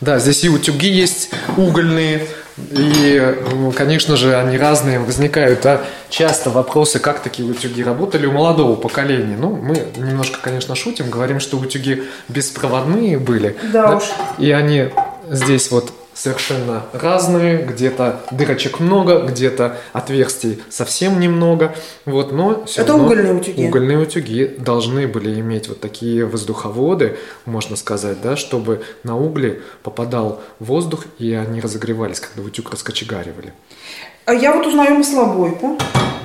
Да, 0.00 0.18
здесь 0.18 0.44
и 0.44 0.48
утюги 0.48 0.88
есть 0.88 1.30
угольные, 1.56 2.28
и, 2.58 3.72
конечно 3.74 4.16
же, 4.16 4.36
они 4.36 4.56
разные 4.56 4.98
возникают. 4.98 5.62
Да? 5.62 5.80
Часто 6.10 6.50
вопросы, 6.50 6.98
как 6.98 7.22
такие 7.22 7.48
утюги 7.48 7.82
работали 7.82 8.26
у 8.26 8.32
молодого 8.32 8.76
поколения. 8.76 9.36
Ну, 9.36 9.56
мы 9.56 9.86
немножко, 9.96 10.38
конечно, 10.40 10.74
шутим, 10.74 11.10
говорим, 11.10 11.40
что 11.40 11.58
утюги 11.58 12.04
беспроводные 12.28 13.18
были. 13.18 13.56
Да, 13.72 13.88
да? 13.88 13.96
уж. 13.96 14.04
И 14.38 14.50
они 14.52 14.90
здесь 15.28 15.70
вот 15.70 15.92
совершенно 16.16 16.86
разные, 16.92 17.58
где-то 17.58 18.22
дырочек 18.30 18.80
много, 18.80 19.20
где-то 19.20 19.76
отверстий 19.92 20.62
совсем 20.70 21.20
немного, 21.20 21.74
вот, 22.06 22.32
но 22.32 22.64
все 22.64 22.82
Это 22.82 22.92
равно 22.92 23.04
угольные 23.04 23.34
утюги. 23.34 23.66
Угольные 23.66 23.98
утюги 23.98 24.56
должны 24.58 25.06
были 25.06 25.38
иметь 25.40 25.68
вот 25.68 25.80
такие 25.80 26.24
воздуховоды, 26.24 27.18
можно 27.44 27.76
сказать, 27.76 28.20
да, 28.22 28.36
чтобы 28.36 28.82
на 29.04 29.16
угли 29.16 29.62
попадал 29.82 30.40
воздух 30.58 31.04
и 31.18 31.34
они 31.34 31.60
разогревались, 31.60 32.20
когда 32.20 32.42
утюг 32.42 32.70
раскочегаривали. 32.70 33.52
А 34.26 34.34
я 34.34 34.52
вот 34.52 34.66
узнаю 34.66 34.96
маслобойку. 34.96 35.78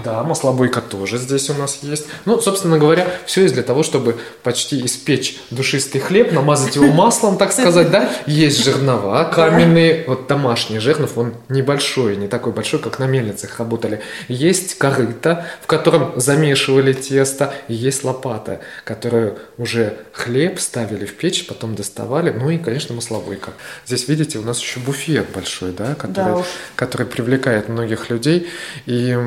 Да, 0.03 0.23
маслобойка 0.23 0.81
тоже 0.81 1.17
здесь 1.17 1.49
у 1.49 1.53
нас 1.53 1.79
есть. 1.83 2.07
Ну, 2.25 2.39
собственно 2.41 2.79
говоря, 2.79 3.07
все 3.25 3.43
есть 3.43 3.53
для 3.53 3.63
того, 3.63 3.83
чтобы 3.83 4.17
почти 4.41 4.83
испечь 4.85 5.39
душистый 5.51 6.01
хлеб, 6.01 6.31
намазать 6.31 6.75
его 6.75 6.87
маслом, 6.87 7.37
так 7.37 7.51
сказать, 7.51 7.91
да. 7.91 8.09
Есть 8.25 8.63
жернова 8.63 9.23
каменные, 9.25 10.03
вот 10.07 10.27
домашний 10.27 10.79
жернов, 10.79 11.17
он 11.17 11.35
небольшой, 11.49 12.15
не 12.15 12.27
такой 12.27 12.51
большой, 12.53 12.79
как 12.79 12.97
на 12.99 13.05
мельницах 13.05 13.59
работали. 13.59 14.01
Есть 14.27 14.77
корыто, 14.77 15.45
в 15.61 15.67
котором 15.67 16.19
замешивали 16.19 16.93
тесто, 16.93 17.53
и 17.67 17.73
есть 17.73 18.03
лопата, 18.03 18.61
которую 18.83 19.37
уже 19.57 19.97
хлеб 20.13 20.59
ставили 20.59 21.05
в 21.05 21.15
печь, 21.15 21.45
потом 21.45 21.75
доставали, 21.75 22.31
ну 22.31 22.49
и, 22.49 22.57
конечно, 22.57 22.95
маслобойка. 22.95 23.51
Здесь, 23.85 24.07
видите, 24.07 24.39
у 24.39 24.43
нас 24.43 24.59
еще 24.59 24.79
буфет 24.79 25.27
большой, 25.33 25.71
да, 25.71 25.93
который, 25.95 26.37
да 26.37 26.43
который 26.75 27.05
привлекает 27.05 27.69
многих 27.69 27.90
людей. 28.09 28.47
И 28.85 29.17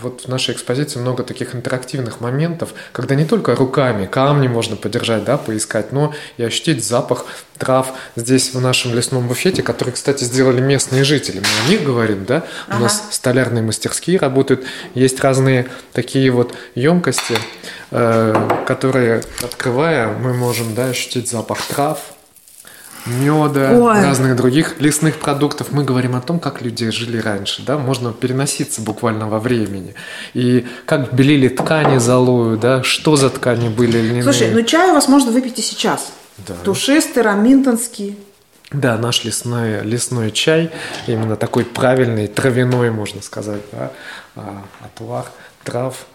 вот 0.00 0.22
в 0.22 0.28
нашей 0.28 0.54
экспозиции 0.54 0.98
много 0.98 1.22
таких 1.22 1.54
интерактивных 1.54 2.20
моментов, 2.20 2.74
когда 2.92 3.14
не 3.14 3.24
только 3.24 3.54
руками 3.54 4.06
камни 4.06 4.48
можно 4.48 4.76
подержать, 4.76 5.24
да, 5.24 5.36
поискать, 5.36 5.92
но 5.92 6.14
и 6.36 6.44
ощутить 6.44 6.84
запах 6.84 7.26
трав 7.58 7.92
здесь 8.16 8.54
в 8.54 8.60
нашем 8.60 8.94
лесном 8.94 9.28
буфете, 9.28 9.62
который, 9.62 9.90
кстати, 9.90 10.24
сделали 10.24 10.60
местные 10.60 11.04
жители. 11.04 11.38
Мы 11.38 11.66
о 11.66 11.70
них 11.70 11.84
говорим, 11.84 12.24
да? 12.24 12.44
Ага. 12.68 12.78
У 12.78 12.82
нас 12.82 13.08
столярные 13.10 13.62
мастерские 13.62 14.18
работают, 14.18 14.64
есть 14.94 15.20
разные 15.20 15.66
такие 15.92 16.30
вот 16.30 16.54
емкости, 16.74 17.36
э, 17.90 18.48
которые, 18.66 19.22
открывая, 19.42 20.08
мы 20.08 20.34
можем, 20.34 20.74
да, 20.74 20.86
ощутить 20.86 21.30
запах 21.30 21.58
трав, 21.66 22.13
меда, 23.06 23.70
Ой. 23.72 24.02
разных 24.02 24.36
других 24.36 24.80
лесных 24.80 25.18
продуктов. 25.18 25.72
Мы 25.72 25.84
говорим 25.84 26.16
о 26.16 26.20
том, 26.20 26.40
как 26.40 26.62
люди 26.62 26.90
жили 26.90 27.18
раньше, 27.18 27.62
да, 27.62 27.78
можно 27.78 28.12
переноситься 28.12 28.80
буквально 28.80 29.28
во 29.28 29.38
времени. 29.38 29.94
И 30.32 30.66
как 30.86 31.12
белили 31.14 31.48
ткани 31.48 31.98
золою, 31.98 32.58
да, 32.58 32.82
что 32.82 33.16
за 33.16 33.30
ткани 33.30 33.68
были 33.68 33.98
льняные. 33.98 34.22
Слушай, 34.22 34.50
ну 34.50 34.62
чай 34.62 34.90
у 34.90 34.94
вас 34.94 35.08
можно 35.08 35.30
выпить 35.32 35.58
и 35.58 35.62
сейчас. 35.62 36.12
Да. 36.38 36.54
Тушистый, 36.64 37.22
раминтонский. 37.22 38.18
Да, 38.70 38.98
наш 38.98 39.22
лесной, 39.24 39.82
лесной 39.82 40.32
чай, 40.32 40.70
именно 41.06 41.36
такой 41.36 41.64
правильный, 41.64 42.26
травяной, 42.26 42.90
можно 42.90 43.22
сказать, 43.22 43.62
да, 43.70 43.92
а, 44.34 44.64
отвар 44.80 45.26
трав, 45.62 46.06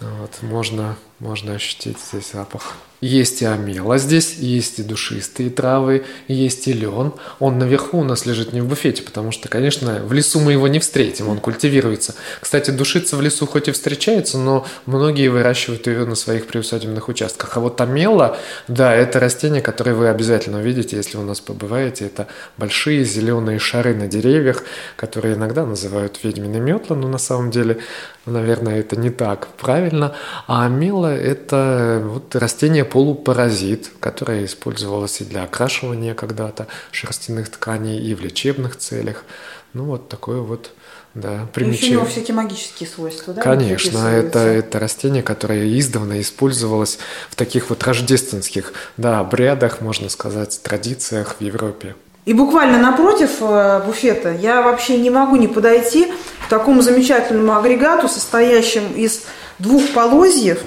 вот, 0.00 0.30
можно, 0.42 0.96
можно 1.18 1.54
ощутить 1.54 1.98
здесь 1.98 2.32
запах. 2.32 2.76
Есть 3.02 3.42
и 3.42 3.44
амела 3.44 3.98
здесь, 3.98 4.36
есть 4.38 4.78
и 4.78 4.82
душистые 4.82 5.50
травы, 5.50 6.06
есть 6.28 6.66
и 6.66 6.72
лен. 6.72 7.12
Он 7.40 7.58
наверху 7.58 7.98
у 7.98 8.04
нас 8.04 8.24
лежит 8.24 8.54
не 8.54 8.62
в 8.62 8.66
буфете, 8.66 9.02
потому 9.02 9.32
что, 9.32 9.50
конечно, 9.50 10.02
в 10.02 10.14
лесу 10.14 10.40
мы 10.40 10.52
его 10.52 10.66
не 10.66 10.78
встретим, 10.78 11.28
он 11.28 11.38
культивируется. 11.38 12.14
Кстати, 12.40 12.70
душица 12.70 13.16
в 13.16 13.20
лесу 13.20 13.46
хоть 13.46 13.68
и 13.68 13.72
встречается, 13.72 14.38
но 14.38 14.66
многие 14.86 15.28
выращивают 15.28 15.86
ее 15.86 16.06
на 16.06 16.14
своих 16.14 16.46
приусадебных 16.46 17.08
участках. 17.08 17.54
А 17.58 17.60
вот 17.60 17.78
амела, 17.82 18.38
да, 18.66 18.94
это 18.94 19.20
растение, 19.20 19.60
которое 19.60 19.94
вы 19.94 20.08
обязательно 20.08 20.58
увидите, 20.58 20.96
если 20.96 21.18
у 21.18 21.22
нас 21.22 21.40
побываете. 21.40 22.06
Это 22.06 22.28
большие 22.56 23.04
зеленые 23.04 23.58
шары 23.58 23.94
на 23.94 24.06
деревьях, 24.06 24.64
которые 24.96 25.34
иногда 25.34 25.66
называют 25.66 26.20
ведьмины 26.22 26.60
метла, 26.60 26.96
но 26.96 27.08
на 27.08 27.18
самом 27.18 27.50
деле, 27.50 27.78
наверное, 28.24 28.80
это 28.80 28.96
не 28.96 29.10
так 29.10 29.48
правильно. 29.58 30.14
А 30.46 30.64
амела– 30.64 31.05
это 31.08 32.02
вот 32.04 32.34
растение 32.36 32.84
полупаразит, 32.84 33.90
которая 34.00 34.44
использовалась 34.44 35.20
и 35.20 35.24
для 35.24 35.44
окрашивания 35.44 36.14
когда-то 36.14 36.66
шерстяных 36.90 37.48
тканей, 37.48 37.98
и 37.98 38.14
в 38.14 38.20
лечебных 38.20 38.76
целях. 38.76 39.24
Ну, 39.72 39.84
вот 39.84 40.08
такое 40.08 40.40
вот 40.40 40.70
да, 41.16 41.46
примечательно. 41.54 41.86
И 41.86 41.96
у 41.96 42.00
него 42.00 42.10
всякие 42.10 42.34
магические 42.34 42.88
свойства, 42.88 43.32
да? 43.32 43.40
Конечно, 43.40 44.06
это, 44.06 44.38
это 44.40 44.78
растение, 44.78 45.22
которое 45.22 45.78
издавна 45.78 46.20
использовалось 46.20 46.98
в 47.30 47.36
таких 47.36 47.70
вот 47.70 47.82
рождественских 47.84 48.74
да, 48.98 49.20
обрядах, 49.20 49.80
можно 49.80 50.10
сказать, 50.10 50.60
традициях 50.62 51.36
в 51.38 51.42
Европе. 51.42 51.94
И 52.26 52.34
буквально 52.34 52.78
напротив 52.78 53.30
э, 53.40 53.82
буфета 53.86 54.32
я 54.32 54.60
вообще 54.60 54.98
не 54.98 55.10
могу 55.10 55.36
не 55.36 55.48
подойти 55.48 56.12
к 56.44 56.50
такому 56.50 56.82
замечательному 56.82 57.56
агрегату, 57.56 58.08
состоящему 58.08 58.94
из 58.94 59.22
двух 59.58 59.88
полозьев, 59.94 60.58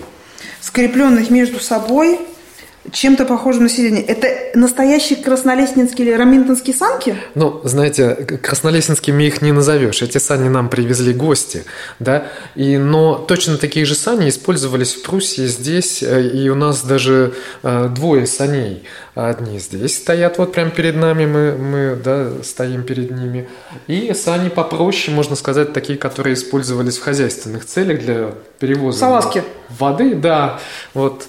скрепленных 0.62 1.30
между 1.30 1.60
собой 1.60 2.20
чем-то 2.92 3.26
похожим 3.26 3.64
на 3.64 3.70
сиденье. 3.70 4.02
Это 4.04 4.58
настоящие 4.58 5.22
краснолестнинские 5.22 6.08
или 6.08 6.16
раминтонские 6.16 6.76
санки? 6.76 7.16
Ну, 7.36 7.62
знаете, 7.64 8.16
краснолестнинскими 8.16 9.24
их 9.24 9.42
не 9.42 9.52
назовешь. 9.52 10.02
Эти 10.02 10.18
сани 10.18 10.50
нам 10.50 10.70
привезли 10.70 11.14
гости, 11.14 11.66
да. 12.00 12.28
И, 12.56 12.78
но 12.78 13.16
точно 13.16 13.58
такие 13.58 13.86
же 13.86 13.96
сани 13.96 14.30
использовались 14.30 14.96
в 14.96 15.04
Пруссии 15.04 15.46
здесь, 15.46 16.02
э, 16.02 16.28
и 16.28 16.50
у 16.50 16.56
нас 16.56 16.84
даже 16.84 17.34
э, 17.64 17.90
двое 17.94 18.26
саней. 18.26 18.84
Одни 19.14 19.60
здесь 19.60 19.98
стоят 19.98 20.38
вот 20.38 20.54
прямо 20.54 20.72
перед 20.72 20.96
нами, 20.96 21.26
мы, 21.26 21.52
мы 21.58 21.96
да, 22.02 22.32
стоим 22.44 22.84
перед 22.84 23.12
ними. 23.12 23.50
И 23.88 24.14
сани 24.14 24.50
попроще, 24.50 25.14
можно 25.14 25.36
сказать, 25.36 25.74
такие, 25.74 26.00
которые 26.00 26.36
использовались 26.36 26.98
в 26.98 27.04
хозяйственных 27.04 27.66
целях 27.66 28.00
для 28.00 28.32
перевоза 28.60 29.00
Салазки. 29.00 29.44
воды, 29.70 30.16
да. 30.16 30.60
Вот 30.94 31.28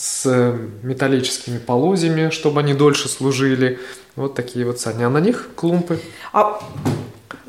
с 0.00 0.22
э, 0.24 0.56
металлическими 0.82 1.58
полозьями, 1.58 2.30
чтобы 2.30 2.60
они 2.60 2.72
дольше 2.72 3.08
служили. 3.08 3.78
Вот 4.16 4.34
такие 4.34 4.64
вот 4.64 4.80
сани. 4.80 5.04
А 5.04 5.10
на 5.10 5.18
них 5.18 5.50
клумпы. 5.54 6.00
А 6.32 6.58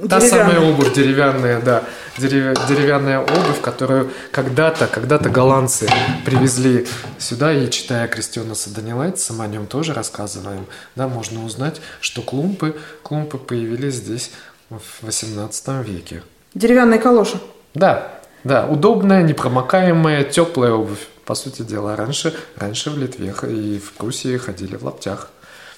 Та 0.10 0.20
самая 0.20 0.60
обувь 0.60 0.94
деревянная, 0.94 1.62
да, 1.62 1.84
дерев... 2.18 2.58
деревянная 2.68 3.20
обувь, 3.20 3.62
которую 3.62 4.10
когда-то, 4.32 4.88
когда-то 4.88 5.30
голландцы 5.30 5.88
привезли 6.26 6.88
сюда, 7.20 7.54
и 7.54 7.70
читая 7.70 8.08
Крестионаса 8.08 8.74
Данилайтса, 8.74 9.34
мы 9.34 9.46
о 9.46 9.48
нем 9.48 9.68
тоже 9.68 9.94
рассказываем, 9.94 10.66
да, 10.96 11.08
можно 11.08 11.46
узнать, 11.46 11.82
что 12.02 12.22
клумпы, 12.22 12.76
клумпы 13.04 13.38
появились 13.38 13.96
здесь 13.96 14.32
в 14.70 15.04
18 15.04 15.88
веке. 15.88 16.24
Деревянные 16.54 17.00
калоши. 17.00 17.40
Да, 17.76 18.20
да, 18.44 18.66
удобная, 18.66 19.22
непромокаемая, 19.24 20.24
теплая 20.24 20.74
обувь 20.74 21.08
по 21.26 21.36
сути 21.36 21.62
дела. 21.62 21.96
Раньше, 21.96 22.34
раньше 22.56 22.90
в 22.90 22.98
Литве 22.98 23.34
и 23.48 23.80
в 23.80 23.94
Пруссии 23.94 24.38
ходили 24.38 24.76
в 24.76 24.84
лаптях. 24.84 25.30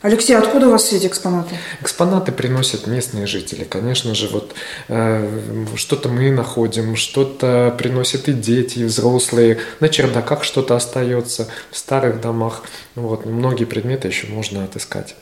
Алексей, 0.04 0.36
откуда 0.36 0.68
у 0.68 0.72
вас 0.72 0.84
все 0.84 0.98
эти 0.98 1.08
экспонаты? 1.08 1.58
Экспонаты 1.80 2.34
приносят 2.34 2.88
местные 2.88 3.26
жители. 3.26 3.64
Конечно 3.64 4.14
же, 4.14 4.28
вот 4.28 4.54
э, 4.90 5.66
что-то 5.78 6.10
мы 6.10 6.30
находим, 6.30 6.98
что-то 6.98 7.74
приносят 7.78 8.28
и 8.28 8.34
дети, 8.34 8.80
и 8.80 8.84
взрослые. 8.84 9.62
На 9.80 9.88
чердаках 9.88 10.44
что-то 10.44 10.76
остается, 10.76 11.48
в 11.72 11.78
старых 11.78 12.20
домах. 12.20 12.64
Вот, 12.96 13.26
многие 13.26 13.64
предметы 13.64 14.10
еще 14.10 14.28
можно 14.28 14.66
отыскать. 14.66 15.16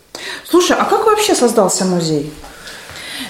Слушай, 0.50 0.78
а 0.78 0.86
как 0.86 1.06
вообще 1.06 1.36
создался 1.36 1.86
музей? 1.86 2.34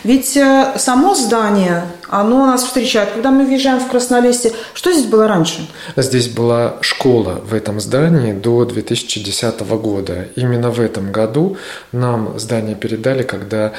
Ведь 0.04 0.36
э, 0.36 0.74
само 0.78 1.16
здание, 1.16 1.84
оно 2.08 2.46
нас 2.46 2.64
встречает. 2.64 3.12
Когда 3.12 3.32
мы 3.32 3.46
въезжаем 3.46 3.80
в 3.80 3.88
Краснолесье, 3.88 4.52
что 4.74 4.92
здесь 4.92 5.06
было 5.06 5.28
раньше? 5.28 5.68
Здесь 5.96 6.28
была 6.28 6.78
школа 6.82 7.42
в 7.44 7.54
этом 7.54 7.80
здании 7.80 8.34
до 8.34 8.66
2010 8.66 9.60
года. 9.62 10.28
Именно 10.36 10.72
в 10.72 10.80
этом 10.80 11.12
году 11.12 11.58
нам 11.92 12.40
здание 12.40 12.76
передали, 12.76 13.24
когда 13.24 13.74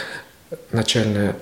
начальная 0.71 1.37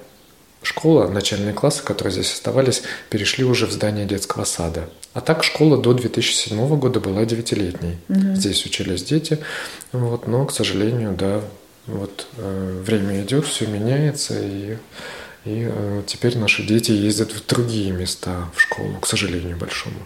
школа, 0.62 1.08
начальные 1.08 1.54
классы, 1.54 1.82
которые 1.82 2.12
здесь 2.12 2.32
оставались, 2.32 2.82
перешли 3.08 3.44
уже 3.44 3.66
в 3.66 3.72
здание 3.72 4.06
детского 4.06 4.44
сада. 4.44 4.88
А 5.12 5.20
так 5.20 5.42
школа 5.42 5.76
до 5.76 5.92
2007 5.94 6.78
года 6.78 7.00
была 7.00 7.24
девятилетней. 7.24 7.98
Угу. 8.08 8.34
Здесь 8.36 8.64
учились 8.64 9.02
дети, 9.02 9.38
вот, 9.92 10.26
но, 10.26 10.44
к 10.46 10.52
сожалению, 10.52 11.12
да, 11.18 11.40
вот 11.90 12.26
э, 12.38 12.82
время 12.84 13.20
идет, 13.22 13.46
все 13.46 13.66
меняется, 13.66 14.34
и, 14.38 14.76
и 15.44 15.68
э, 15.70 16.02
теперь 16.06 16.38
наши 16.38 16.62
дети 16.62 16.92
ездят 16.92 17.32
в 17.32 17.46
другие 17.46 17.90
места 17.92 18.48
в 18.54 18.60
школу, 18.60 18.98
к 19.00 19.06
сожалению, 19.06 19.56
большому. 19.56 19.96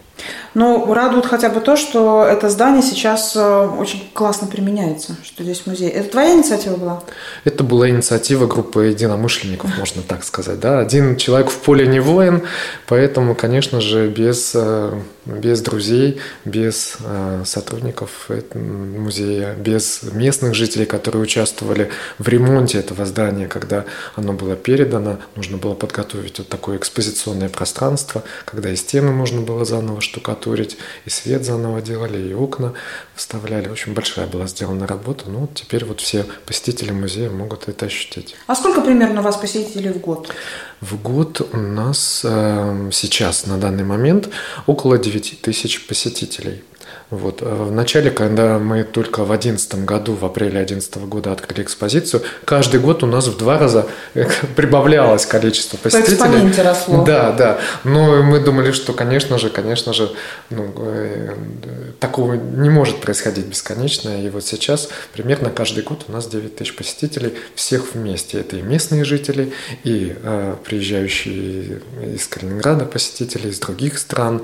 Но 0.53 0.93
радует 0.93 1.25
хотя 1.25 1.49
бы 1.49 1.61
то, 1.61 1.75
что 1.75 2.25
это 2.25 2.49
здание 2.49 2.81
сейчас 2.81 3.35
э, 3.35 3.67
очень 3.79 4.09
классно 4.13 4.47
применяется, 4.47 5.15
что 5.23 5.43
здесь 5.43 5.65
музей. 5.65 5.89
Это 5.89 6.09
твоя 6.09 6.33
инициатива 6.33 6.75
была? 6.75 7.03
Это 7.43 7.63
была 7.63 7.89
инициатива 7.89 8.47
группы 8.47 8.85
единомышленников, 8.85 9.77
можно 9.77 10.01
так 10.01 10.23
сказать. 10.23 10.59
Да? 10.59 10.79
Один 10.79 11.17
человек 11.17 11.49
в 11.49 11.57
поле 11.59 11.87
не 11.87 11.99
воин, 11.99 12.43
поэтому, 12.87 13.35
конечно 13.35 13.81
же, 13.81 14.07
без, 14.07 14.55
без 15.25 15.61
друзей, 15.61 16.19
без 16.45 16.97
э, 17.03 17.43
сотрудников 17.45 18.29
музея, 18.53 19.55
без 19.55 20.03
местных 20.03 20.53
жителей, 20.53 20.85
которые 20.85 21.21
участвовали 21.23 21.89
в 22.19 22.27
ремонте 22.27 22.79
этого 22.79 23.05
здания, 23.05 23.47
когда 23.47 23.85
оно 24.15 24.33
было 24.33 24.55
передано, 24.55 25.19
нужно 25.35 25.57
было 25.57 25.73
подготовить 25.73 26.37
вот 26.37 26.49
такое 26.49 26.77
экспозиционное 26.77 27.49
пространство, 27.49 28.23
когда 28.45 28.69
и 28.71 28.75
стены 28.75 29.11
можно 29.11 29.41
было 29.41 29.65
заново 29.65 30.01
штукатурить, 30.01 30.77
и 31.05 31.09
свет 31.09 31.43
заново 31.43 31.81
делали, 31.81 32.29
и 32.29 32.33
окна 32.33 32.73
вставляли. 33.15 33.67
Общем, 33.69 33.93
большая 33.93 34.27
была 34.27 34.47
сделана 34.47 34.87
работа. 34.87 35.25
Ну, 35.27 35.47
теперь 35.53 35.85
вот 35.85 36.01
все 36.01 36.25
посетители 36.45 36.91
музея 36.91 37.29
могут 37.29 37.67
это 37.67 37.87
ощутить. 37.87 38.35
А 38.47 38.55
сколько 38.55 38.81
примерно 38.81 39.21
у 39.21 39.23
вас 39.23 39.37
посетителей 39.37 39.89
в 39.89 39.99
год? 39.99 40.31
В 40.81 41.01
год 41.01 41.41
у 41.53 41.57
нас 41.57 42.21
э, 42.23 42.89
сейчас, 42.91 43.45
на 43.45 43.57
данный 43.57 43.83
момент, 43.83 44.29
около 44.67 44.97
9 44.97 45.41
тысяч 45.41 45.87
посетителей. 45.87 46.63
Вот. 47.09 47.41
Э, 47.41 47.45
в 47.45 47.71
начале, 47.71 48.09
когда 48.09 48.57
мы 48.57 48.83
только 48.83 49.23
в 49.23 49.27
2011 49.27 49.85
году, 49.85 50.13
в 50.13 50.25
апреле 50.25 50.65
2011 50.65 50.97
года 51.07 51.31
открыли 51.31 51.63
экспозицию, 51.63 52.23
каждый 52.45 52.79
год 52.79 53.03
у 53.03 53.07
нас 53.07 53.27
в 53.27 53.37
два 53.37 53.59
раза 53.59 53.87
э, 54.15 54.25
прибавлялось 54.55 55.25
количество 55.25 55.77
посетителей. 55.77 56.51
По 56.55 56.63
росло. 56.63 57.03
Да, 57.03 57.31
да. 57.31 57.59
Но 57.83 58.23
мы 58.23 58.39
думали, 58.39 58.71
что, 58.71 58.93
конечно 58.93 59.37
же, 59.37 59.49
конечно 59.49 59.93
же, 59.93 60.11
ну, 60.49 60.73
э, 60.77 61.35
такого 61.99 62.33
не 62.33 62.69
может 62.69 63.01
происходить 63.01 63.45
бесконечно. 63.45 64.25
И 64.25 64.29
вот 64.29 64.43
сейчас 64.43 64.89
примерно 65.13 65.49
каждый 65.49 65.83
год 65.83 66.05
у 66.07 66.11
нас 66.11 66.27
9 66.27 66.55
тысяч 66.55 66.75
посетителей 66.75 67.35
всех 67.53 67.93
вместе. 67.93 68.39
Это 68.39 68.55
и 68.55 68.61
местные 68.61 69.03
жители, 69.03 69.53
и 69.83 70.15
э, 70.21 70.55
приезжающие 70.63 71.81
из 72.15 72.27
Калининграда 72.27 72.85
посетители, 72.85 73.49
из 73.49 73.59
других 73.59 73.99
стран, 73.99 74.41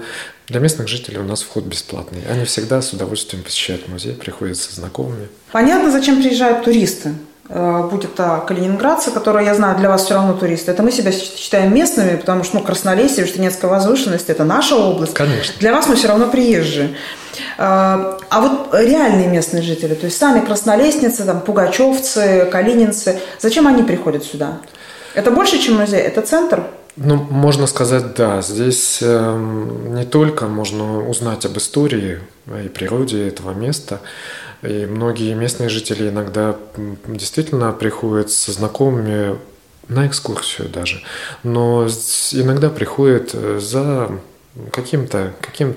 для 0.51 0.59
местных 0.59 0.87
жителей 0.87 1.17
у 1.17 1.23
нас 1.23 1.41
вход 1.41 1.63
бесплатный. 1.63 2.19
Они 2.29 2.43
всегда 2.43 2.81
с 2.81 2.91
удовольствием 2.91 3.43
посещают 3.43 3.87
музей, 3.87 4.13
приходят 4.13 4.57
со 4.57 4.75
знакомыми. 4.75 5.29
Понятно, 5.51 5.91
зачем 5.91 6.21
приезжают 6.21 6.65
туристы. 6.65 7.13
Э, 7.47 7.87
будь 7.89 8.03
это 8.03 8.43
калининградцы, 8.45 9.11
которые, 9.11 9.45
я 9.45 9.55
знаю, 9.55 9.77
для 9.77 9.87
вас 9.87 10.03
все 10.03 10.13
равно 10.13 10.33
туристы. 10.33 10.71
Это 10.71 10.83
мы 10.83 10.91
себя 10.91 11.13
считаем 11.13 11.73
местными, 11.73 12.17
потому 12.17 12.43
что 12.43 12.57
ну, 12.57 12.63
Краснолесье, 12.63 13.25
Штанецкая 13.25 13.71
возвышенность– 13.71 14.25
это 14.29 14.43
наша 14.43 14.75
область. 14.75 15.13
Конечно. 15.13 15.53
Для 15.59 15.71
вас 15.71 15.87
мы 15.87 15.95
все 15.95 16.09
равно 16.09 16.27
приезжие. 16.27 16.95
Э, 17.57 18.17
а 18.29 18.41
вот 18.41 18.73
реальные 18.73 19.27
местные 19.27 19.63
жители, 19.63 19.93
то 19.93 20.05
есть 20.05 20.17
сами 20.17 20.45
краснолестницы, 20.45 21.23
там, 21.23 21.39
пугачевцы, 21.39 22.49
калининцы, 22.51 23.21
зачем 23.39 23.67
они 23.67 23.83
приходят 23.83 24.25
сюда? 24.25 24.57
Это 25.13 25.31
больше, 25.31 25.59
чем 25.59 25.77
музей? 25.77 25.99
Это 25.99 26.21
центр? 26.21 26.63
Ну, 26.97 27.15
можно 27.15 27.67
сказать, 27.67 28.15
да. 28.15 28.41
Здесь 28.41 28.99
э, 29.01 29.75
не 29.89 30.05
только 30.05 30.47
можно 30.47 31.07
узнать 31.07 31.45
об 31.45 31.57
истории 31.57 32.19
и 32.47 32.67
природе 32.67 33.27
этого 33.27 33.53
места, 33.53 34.01
и 34.61 34.85
многие 34.85 35.33
местные 35.33 35.69
жители 35.69 36.09
иногда 36.09 36.55
действительно 37.07 37.71
приходят 37.71 38.29
со 38.29 38.51
знакомыми 38.51 39.37
на 39.87 40.07
экскурсию 40.07 40.69
даже, 40.69 41.01
но 41.43 41.87
иногда 42.31 42.69
приходят 42.69 43.31
э, 43.33 43.59
за 43.59 44.11
каким-то 44.71 45.33
каким 45.39 45.73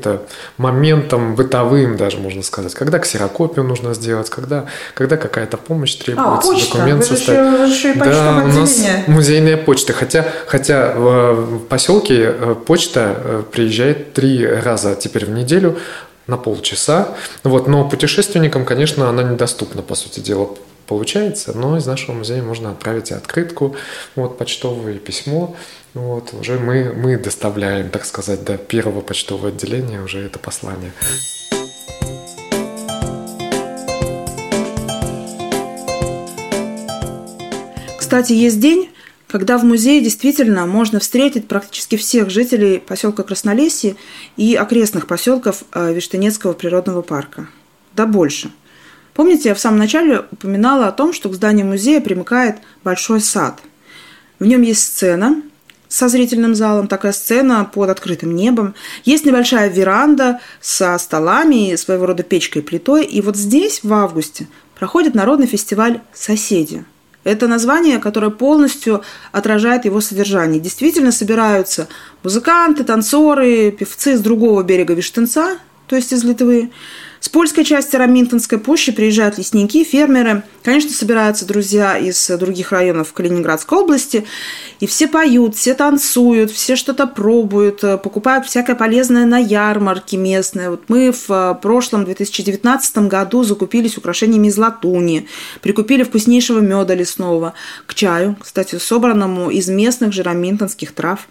моментом 0.58 1.36
бытовым 1.36 1.96
даже 1.96 2.18
можно 2.18 2.42
сказать, 2.42 2.74
когда 2.74 2.98
ксерокопию 2.98 3.64
нужно 3.64 3.94
сделать, 3.94 4.30
когда, 4.30 4.66
когда 4.94 5.16
какая-то 5.16 5.56
помощь 5.56 5.94
требуется, 5.94 6.34
а, 6.34 6.40
почта. 6.40 6.72
документ 6.72 7.04
составить. 7.04 7.70
Еще, 7.70 7.90
еще 7.90 7.98
да, 8.00 8.42
у 8.44 8.48
нас 8.48 8.84
музейная 9.06 9.56
почта, 9.56 9.92
хотя, 9.92 10.26
хотя 10.46 10.92
в 10.92 11.58
поселке 11.68 12.34
э, 12.36 12.54
почта 12.66 13.16
э, 13.16 13.42
приезжает 13.50 14.12
три 14.12 14.44
раза 14.44 14.96
теперь 14.96 15.26
в 15.26 15.30
неделю 15.30 15.78
на 16.26 16.36
полчаса, 16.36 17.08
вот, 17.44 17.68
но 17.68 17.88
путешественникам, 17.88 18.64
конечно, 18.64 19.08
она 19.08 19.22
недоступна, 19.22 19.82
по 19.82 19.94
сути 19.94 20.20
дела, 20.20 20.48
получается, 20.86 21.56
но 21.56 21.76
из 21.76 21.86
нашего 21.86 22.14
музея 22.14 22.42
можно 22.42 22.70
отправить 22.70 23.12
открытку, 23.12 23.76
вот, 24.16 24.38
почтовое 24.38 24.94
письмо, 24.98 25.56
вот, 25.94 26.34
уже 26.34 26.58
мы, 26.58 26.92
мы 26.92 27.16
доставляем, 27.16 27.90
так 27.90 28.04
сказать, 28.04 28.44
до 28.44 28.56
первого 28.56 29.00
почтового 29.00 29.48
отделения 29.48 30.00
уже 30.00 30.20
это 30.20 30.38
послание. 30.38 30.92
Кстати, 37.98 38.32
есть 38.32 38.60
день, 38.60 38.90
когда 39.26 39.58
в 39.58 39.64
музее 39.64 40.00
действительно 40.00 40.66
можно 40.66 41.00
встретить 41.00 41.48
практически 41.48 41.96
всех 41.96 42.30
жителей 42.30 42.78
поселка 42.78 43.24
Краснолесье 43.24 43.96
и 44.36 44.54
окрестных 44.54 45.08
поселков 45.08 45.64
э, 45.72 45.92
Виштынецкого 45.92 46.52
природного 46.52 47.02
парка. 47.02 47.48
Да 47.96 48.06
больше. 48.06 48.52
Помните, 49.14 49.50
я 49.50 49.54
в 49.54 49.60
самом 49.60 49.78
начале 49.78 50.24
упоминала 50.30 50.88
о 50.88 50.92
том, 50.92 51.12
что 51.12 51.28
к 51.28 51.34
зданию 51.34 51.66
музея 51.66 52.00
примыкает 52.00 52.56
большой 52.82 53.20
сад. 53.20 53.60
В 54.40 54.44
нем 54.44 54.62
есть 54.62 54.82
сцена 54.82 55.40
со 55.88 56.08
зрительным 56.08 56.56
залом, 56.56 56.88
такая 56.88 57.12
сцена 57.12 57.64
под 57.64 57.90
открытым 57.90 58.34
небом. 58.34 58.74
Есть 59.04 59.24
небольшая 59.24 59.68
веранда 59.70 60.40
со 60.60 60.98
столами 60.98 61.76
своего 61.76 62.06
рода 62.06 62.24
печкой 62.24 62.62
и 62.62 62.64
плитой. 62.64 63.04
И 63.04 63.20
вот 63.20 63.36
здесь 63.36 63.84
в 63.84 63.92
августе 63.92 64.48
проходит 64.76 65.14
народный 65.14 65.46
фестиваль 65.46 66.00
«Соседи». 66.12 66.84
Это 67.22 67.48
название, 67.48 68.00
которое 68.00 68.30
полностью 68.30 69.02
отражает 69.32 69.86
его 69.86 70.00
содержание. 70.00 70.60
Действительно 70.60 71.10
собираются 71.10 71.88
музыканты, 72.22 72.84
танцоры, 72.84 73.70
певцы 73.70 74.16
с 74.16 74.20
другого 74.20 74.62
берега 74.62 74.92
Виштенца, 74.92 75.58
то 75.86 75.96
есть 75.96 76.12
из 76.12 76.22
Литвы, 76.22 76.70
с 77.24 77.30
польской 77.30 77.64
части 77.64 77.96
Раминтонской 77.96 78.58
пущи 78.58 78.92
приезжают 78.92 79.38
лесники, 79.38 79.82
фермеры. 79.82 80.42
Конечно, 80.62 80.90
собираются 80.90 81.46
друзья 81.46 81.96
из 81.96 82.28
других 82.38 82.70
районов 82.70 83.14
Калининградской 83.14 83.78
области. 83.78 84.26
И 84.78 84.86
все 84.86 85.08
поют, 85.08 85.56
все 85.56 85.72
танцуют, 85.72 86.50
все 86.50 86.76
что-то 86.76 87.06
пробуют, 87.06 87.82
э, 87.82 87.96
покупают 87.96 88.44
всякое 88.44 88.76
полезное 88.76 89.24
на 89.24 89.38
ярмарке 89.38 90.18
местные. 90.18 90.68
Вот 90.68 90.82
мы 90.88 91.12
в 91.12 91.30
э, 91.30 91.54
прошлом 91.62 92.04
2019 92.04 92.98
году 93.08 93.42
закупились 93.42 93.96
украшениями 93.96 94.48
из 94.48 94.58
латуни, 94.58 95.26
прикупили 95.62 96.02
вкуснейшего 96.02 96.60
меда 96.60 96.94
лесного 96.94 97.54
к 97.86 97.94
чаю, 97.94 98.36
кстати, 98.38 98.76
собранному 98.76 99.48
из 99.48 99.70
местных 99.70 100.12
же 100.12 100.22
раминтонских 100.24 100.92
трав. 100.92 101.26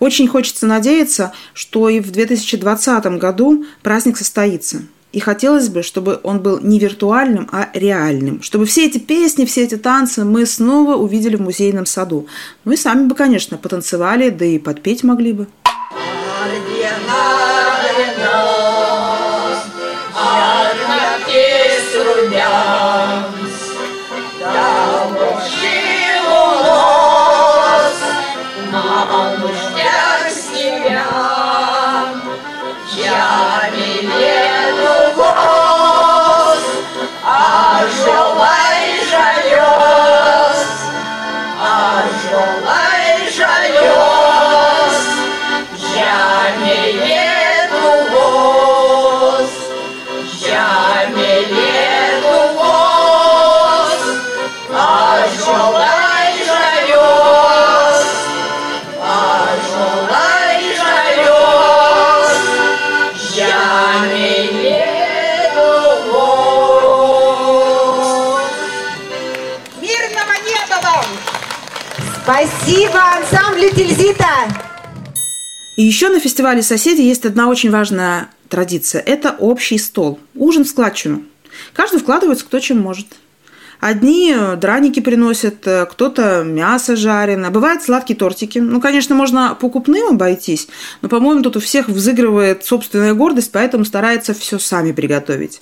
Очень 0.00 0.26
хочется 0.26 0.66
надеяться, 0.66 1.32
что 1.54 1.88
и 1.88 2.00
в 2.00 2.10
2020 2.10 3.06
году 3.20 3.64
праздник 3.84 4.16
состоится. 4.16 4.80
И 5.12 5.20
хотелось 5.20 5.70
бы, 5.70 5.82
чтобы 5.82 6.20
он 6.22 6.40
был 6.40 6.60
не 6.60 6.78
виртуальным, 6.78 7.48
а 7.50 7.70
реальным. 7.72 8.42
Чтобы 8.42 8.66
все 8.66 8.86
эти 8.86 8.98
песни, 8.98 9.46
все 9.46 9.64
эти 9.64 9.76
танцы 9.76 10.24
мы 10.24 10.44
снова 10.44 10.96
увидели 10.96 11.36
в 11.36 11.40
музейном 11.40 11.86
саду. 11.86 12.26
Мы 12.64 12.76
сами 12.76 13.06
бы, 13.06 13.14
конечно, 13.14 13.56
потанцевали, 13.56 14.28
да 14.28 14.44
и 14.44 14.58
подпеть 14.58 15.04
могли 15.04 15.32
бы. 15.32 15.46
И 75.78 75.82
еще 75.84 76.08
на 76.08 76.18
фестивале 76.18 76.60
«Соседи» 76.60 77.02
есть 77.02 77.24
одна 77.24 77.46
очень 77.46 77.70
важная 77.70 78.30
традиция. 78.48 79.00
Это 79.00 79.36
общий 79.38 79.78
стол. 79.78 80.18
Ужин 80.34 80.64
в 80.64 80.68
складчину. 80.68 81.22
Каждый 81.72 82.00
вкладывается 82.00 82.44
кто 82.44 82.58
чем 82.58 82.80
может. 82.80 83.06
Одни 83.78 84.34
драники 84.56 84.98
приносят, 84.98 85.58
кто-то 85.60 86.42
мясо 86.42 86.96
жареное, 86.96 87.50
бывают 87.50 87.84
сладкие 87.84 88.18
тортики. 88.18 88.58
Ну, 88.58 88.80
конечно, 88.80 89.14
можно 89.14 89.54
покупным 89.54 90.14
обойтись, 90.14 90.66
но, 91.00 91.08
по-моему, 91.08 91.42
тут 91.42 91.58
у 91.58 91.60
всех 91.60 91.88
взыгрывает 91.88 92.64
собственная 92.64 93.14
гордость, 93.14 93.52
поэтому 93.52 93.84
старается 93.84 94.34
все 94.34 94.58
сами 94.58 94.90
приготовить 94.90 95.60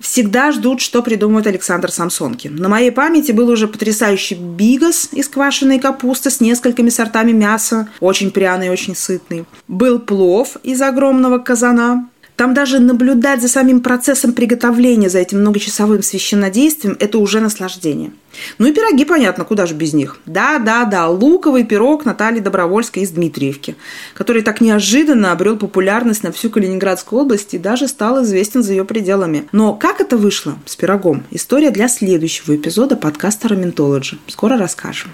всегда 0.00 0.52
ждут, 0.52 0.80
что 0.80 1.02
придумает 1.02 1.46
Александр 1.46 1.90
Самсонкин. 1.90 2.56
На 2.56 2.68
моей 2.68 2.90
памяти 2.90 3.32
был 3.32 3.48
уже 3.48 3.68
потрясающий 3.68 4.34
бигас 4.34 5.08
из 5.12 5.28
квашеной 5.28 5.78
капусты 5.78 6.30
с 6.30 6.40
несколькими 6.40 6.88
сортами 6.88 7.32
мяса, 7.32 7.88
очень 8.00 8.30
пряный 8.30 8.70
очень 8.70 8.96
сытный. 8.96 9.44
Был 9.66 9.98
плов 9.98 10.56
из 10.62 10.80
огромного 10.82 11.38
казана, 11.38 12.08
там 12.38 12.54
даже 12.54 12.78
наблюдать 12.78 13.42
за 13.42 13.48
самим 13.48 13.80
процессом 13.80 14.32
приготовления, 14.32 15.10
за 15.10 15.18
этим 15.18 15.40
многочасовым 15.40 16.04
священнодействием– 16.04 16.96
это 17.00 17.18
уже 17.18 17.40
наслаждение. 17.40 18.12
Ну 18.58 18.68
и 18.68 18.72
пироги, 18.72 19.04
понятно, 19.04 19.44
куда 19.44 19.66
же 19.66 19.74
без 19.74 19.92
них. 19.92 20.18
Да-да-да, 20.24 21.08
луковый 21.08 21.64
пирог 21.64 22.04
Натальи 22.04 22.38
Добровольской 22.38 23.02
из 23.02 23.10
Дмитриевки, 23.10 23.74
который 24.14 24.42
так 24.42 24.60
неожиданно 24.60 25.32
обрел 25.32 25.56
популярность 25.56 26.22
на 26.22 26.30
всю 26.30 26.48
Калининградскую 26.48 27.22
область 27.22 27.54
и 27.54 27.58
даже 27.58 27.88
стал 27.88 28.22
известен 28.22 28.62
за 28.62 28.72
ее 28.72 28.84
пределами. 28.84 29.48
Но 29.50 29.74
как 29.74 30.00
это 30.00 30.16
вышло 30.16 30.56
с 30.64 30.76
пирогом? 30.76 31.24
История 31.32 31.72
для 31.72 31.88
следующего 31.88 32.54
эпизода 32.54 32.94
подкаста 32.94 33.48
«Роментологи». 33.48 34.16
Скоро 34.28 34.56
расскажем. 34.56 35.10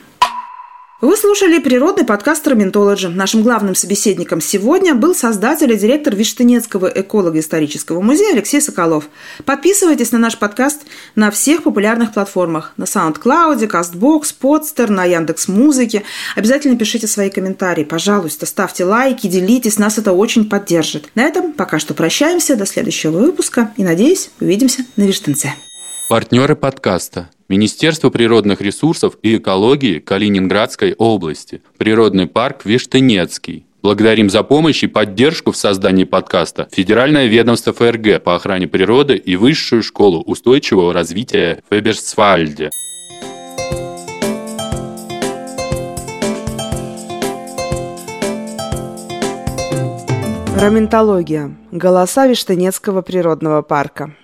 Вы 1.05 1.19
слушали 1.19 1.59
природный 1.59 2.07
подкаст 2.07 2.49
«Роментологи». 2.49 3.05
Нашим 3.05 3.43
главным 3.43 3.75
собеседником 3.75 4.40
сегодня 4.40 4.95
был 4.95 5.14
создатель 5.14 5.71
и 5.71 5.77
директор 5.77 6.17
Виштынецкого 6.17 6.87
эколого-исторического 6.87 8.01
музея 8.01 8.33
Алексей 8.33 8.62
Соколов. 8.62 9.11
Подписывайтесь 9.45 10.12
на 10.12 10.19
наш 10.19 10.38
подкаст 10.38 10.85
на 11.14 11.31
всех 11.31 11.64
популярных 11.64 12.14
платформах. 12.14 12.73
На 12.79 12.85
SoundCloud, 12.85 13.69
CastBox, 13.69 14.35
Podster, 14.40 14.90
на 14.90 15.05
Яндекс.Музыке. 15.05 16.05
Обязательно 16.37 16.79
пишите 16.79 17.07
свои 17.07 17.29
комментарии. 17.29 17.85
Пожалуйста, 17.85 18.47
ставьте 18.47 18.87
лайки, 18.87 19.27
делитесь. 19.27 19.79
Нас 19.79 19.99
это 19.99 20.14
очень 20.14 20.49
поддержит. 20.49 21.11
На 21.14 21.25
этом 21.25 21.53
пока 21.53 21.79
что 21.79 21.93
прощаемся. 21.93 22.57
До 22.57 22.64
следующего 22.64 23.19
выпуска. 23.19 23.75
И, 23.77 23.85
надеюсь, 23.85 24.31
увидимся 24.40 24.87
на 24.97 25.03
Виштынце. 25.03 25.53
Партнеры 26.07 26.55
подкаста. 26.55 27.31
Министерство 27.49 28.11
природных 28.11 28.61
ресурсов 28.61 29.17
и 29.23 29.38
экологии 29.38 30.01
Калининградской 30.01 30.95
области. 30.99 31.62
Природный 31.79 32.27
парк 32.27 32.67
Виштынецкий. 32.67 33.64
Благодарим 33.83 34.29
за 34.29 34.43
помощь 34.43 34.83
и 34.83 34.87
поддержку 34.87 35.53
в 35.53 35.57
создании 35.57 36.05
подкаста 36.05 36.69
Федеральное 36.71 37.25
ведомство 37.25 37.73
ФРГ 37.73 38.23
по 38.23 38.35
охране 38.35 38.69
природы 38.69 39.17
и 39.17 39.37
Высшую 39.37 39.83
школу 39.83 40.21
устойчивого 40.21 40.93
развития 40.93 41.62
в 41.71 41.75
Эберсвальде. 41.75 42.69
Роментология. 50.55 51.57
Голоса 51.73 52.27
Виштынецкого 52.27 53.01
природного 53.01 53.62
парка. 53.62 54.14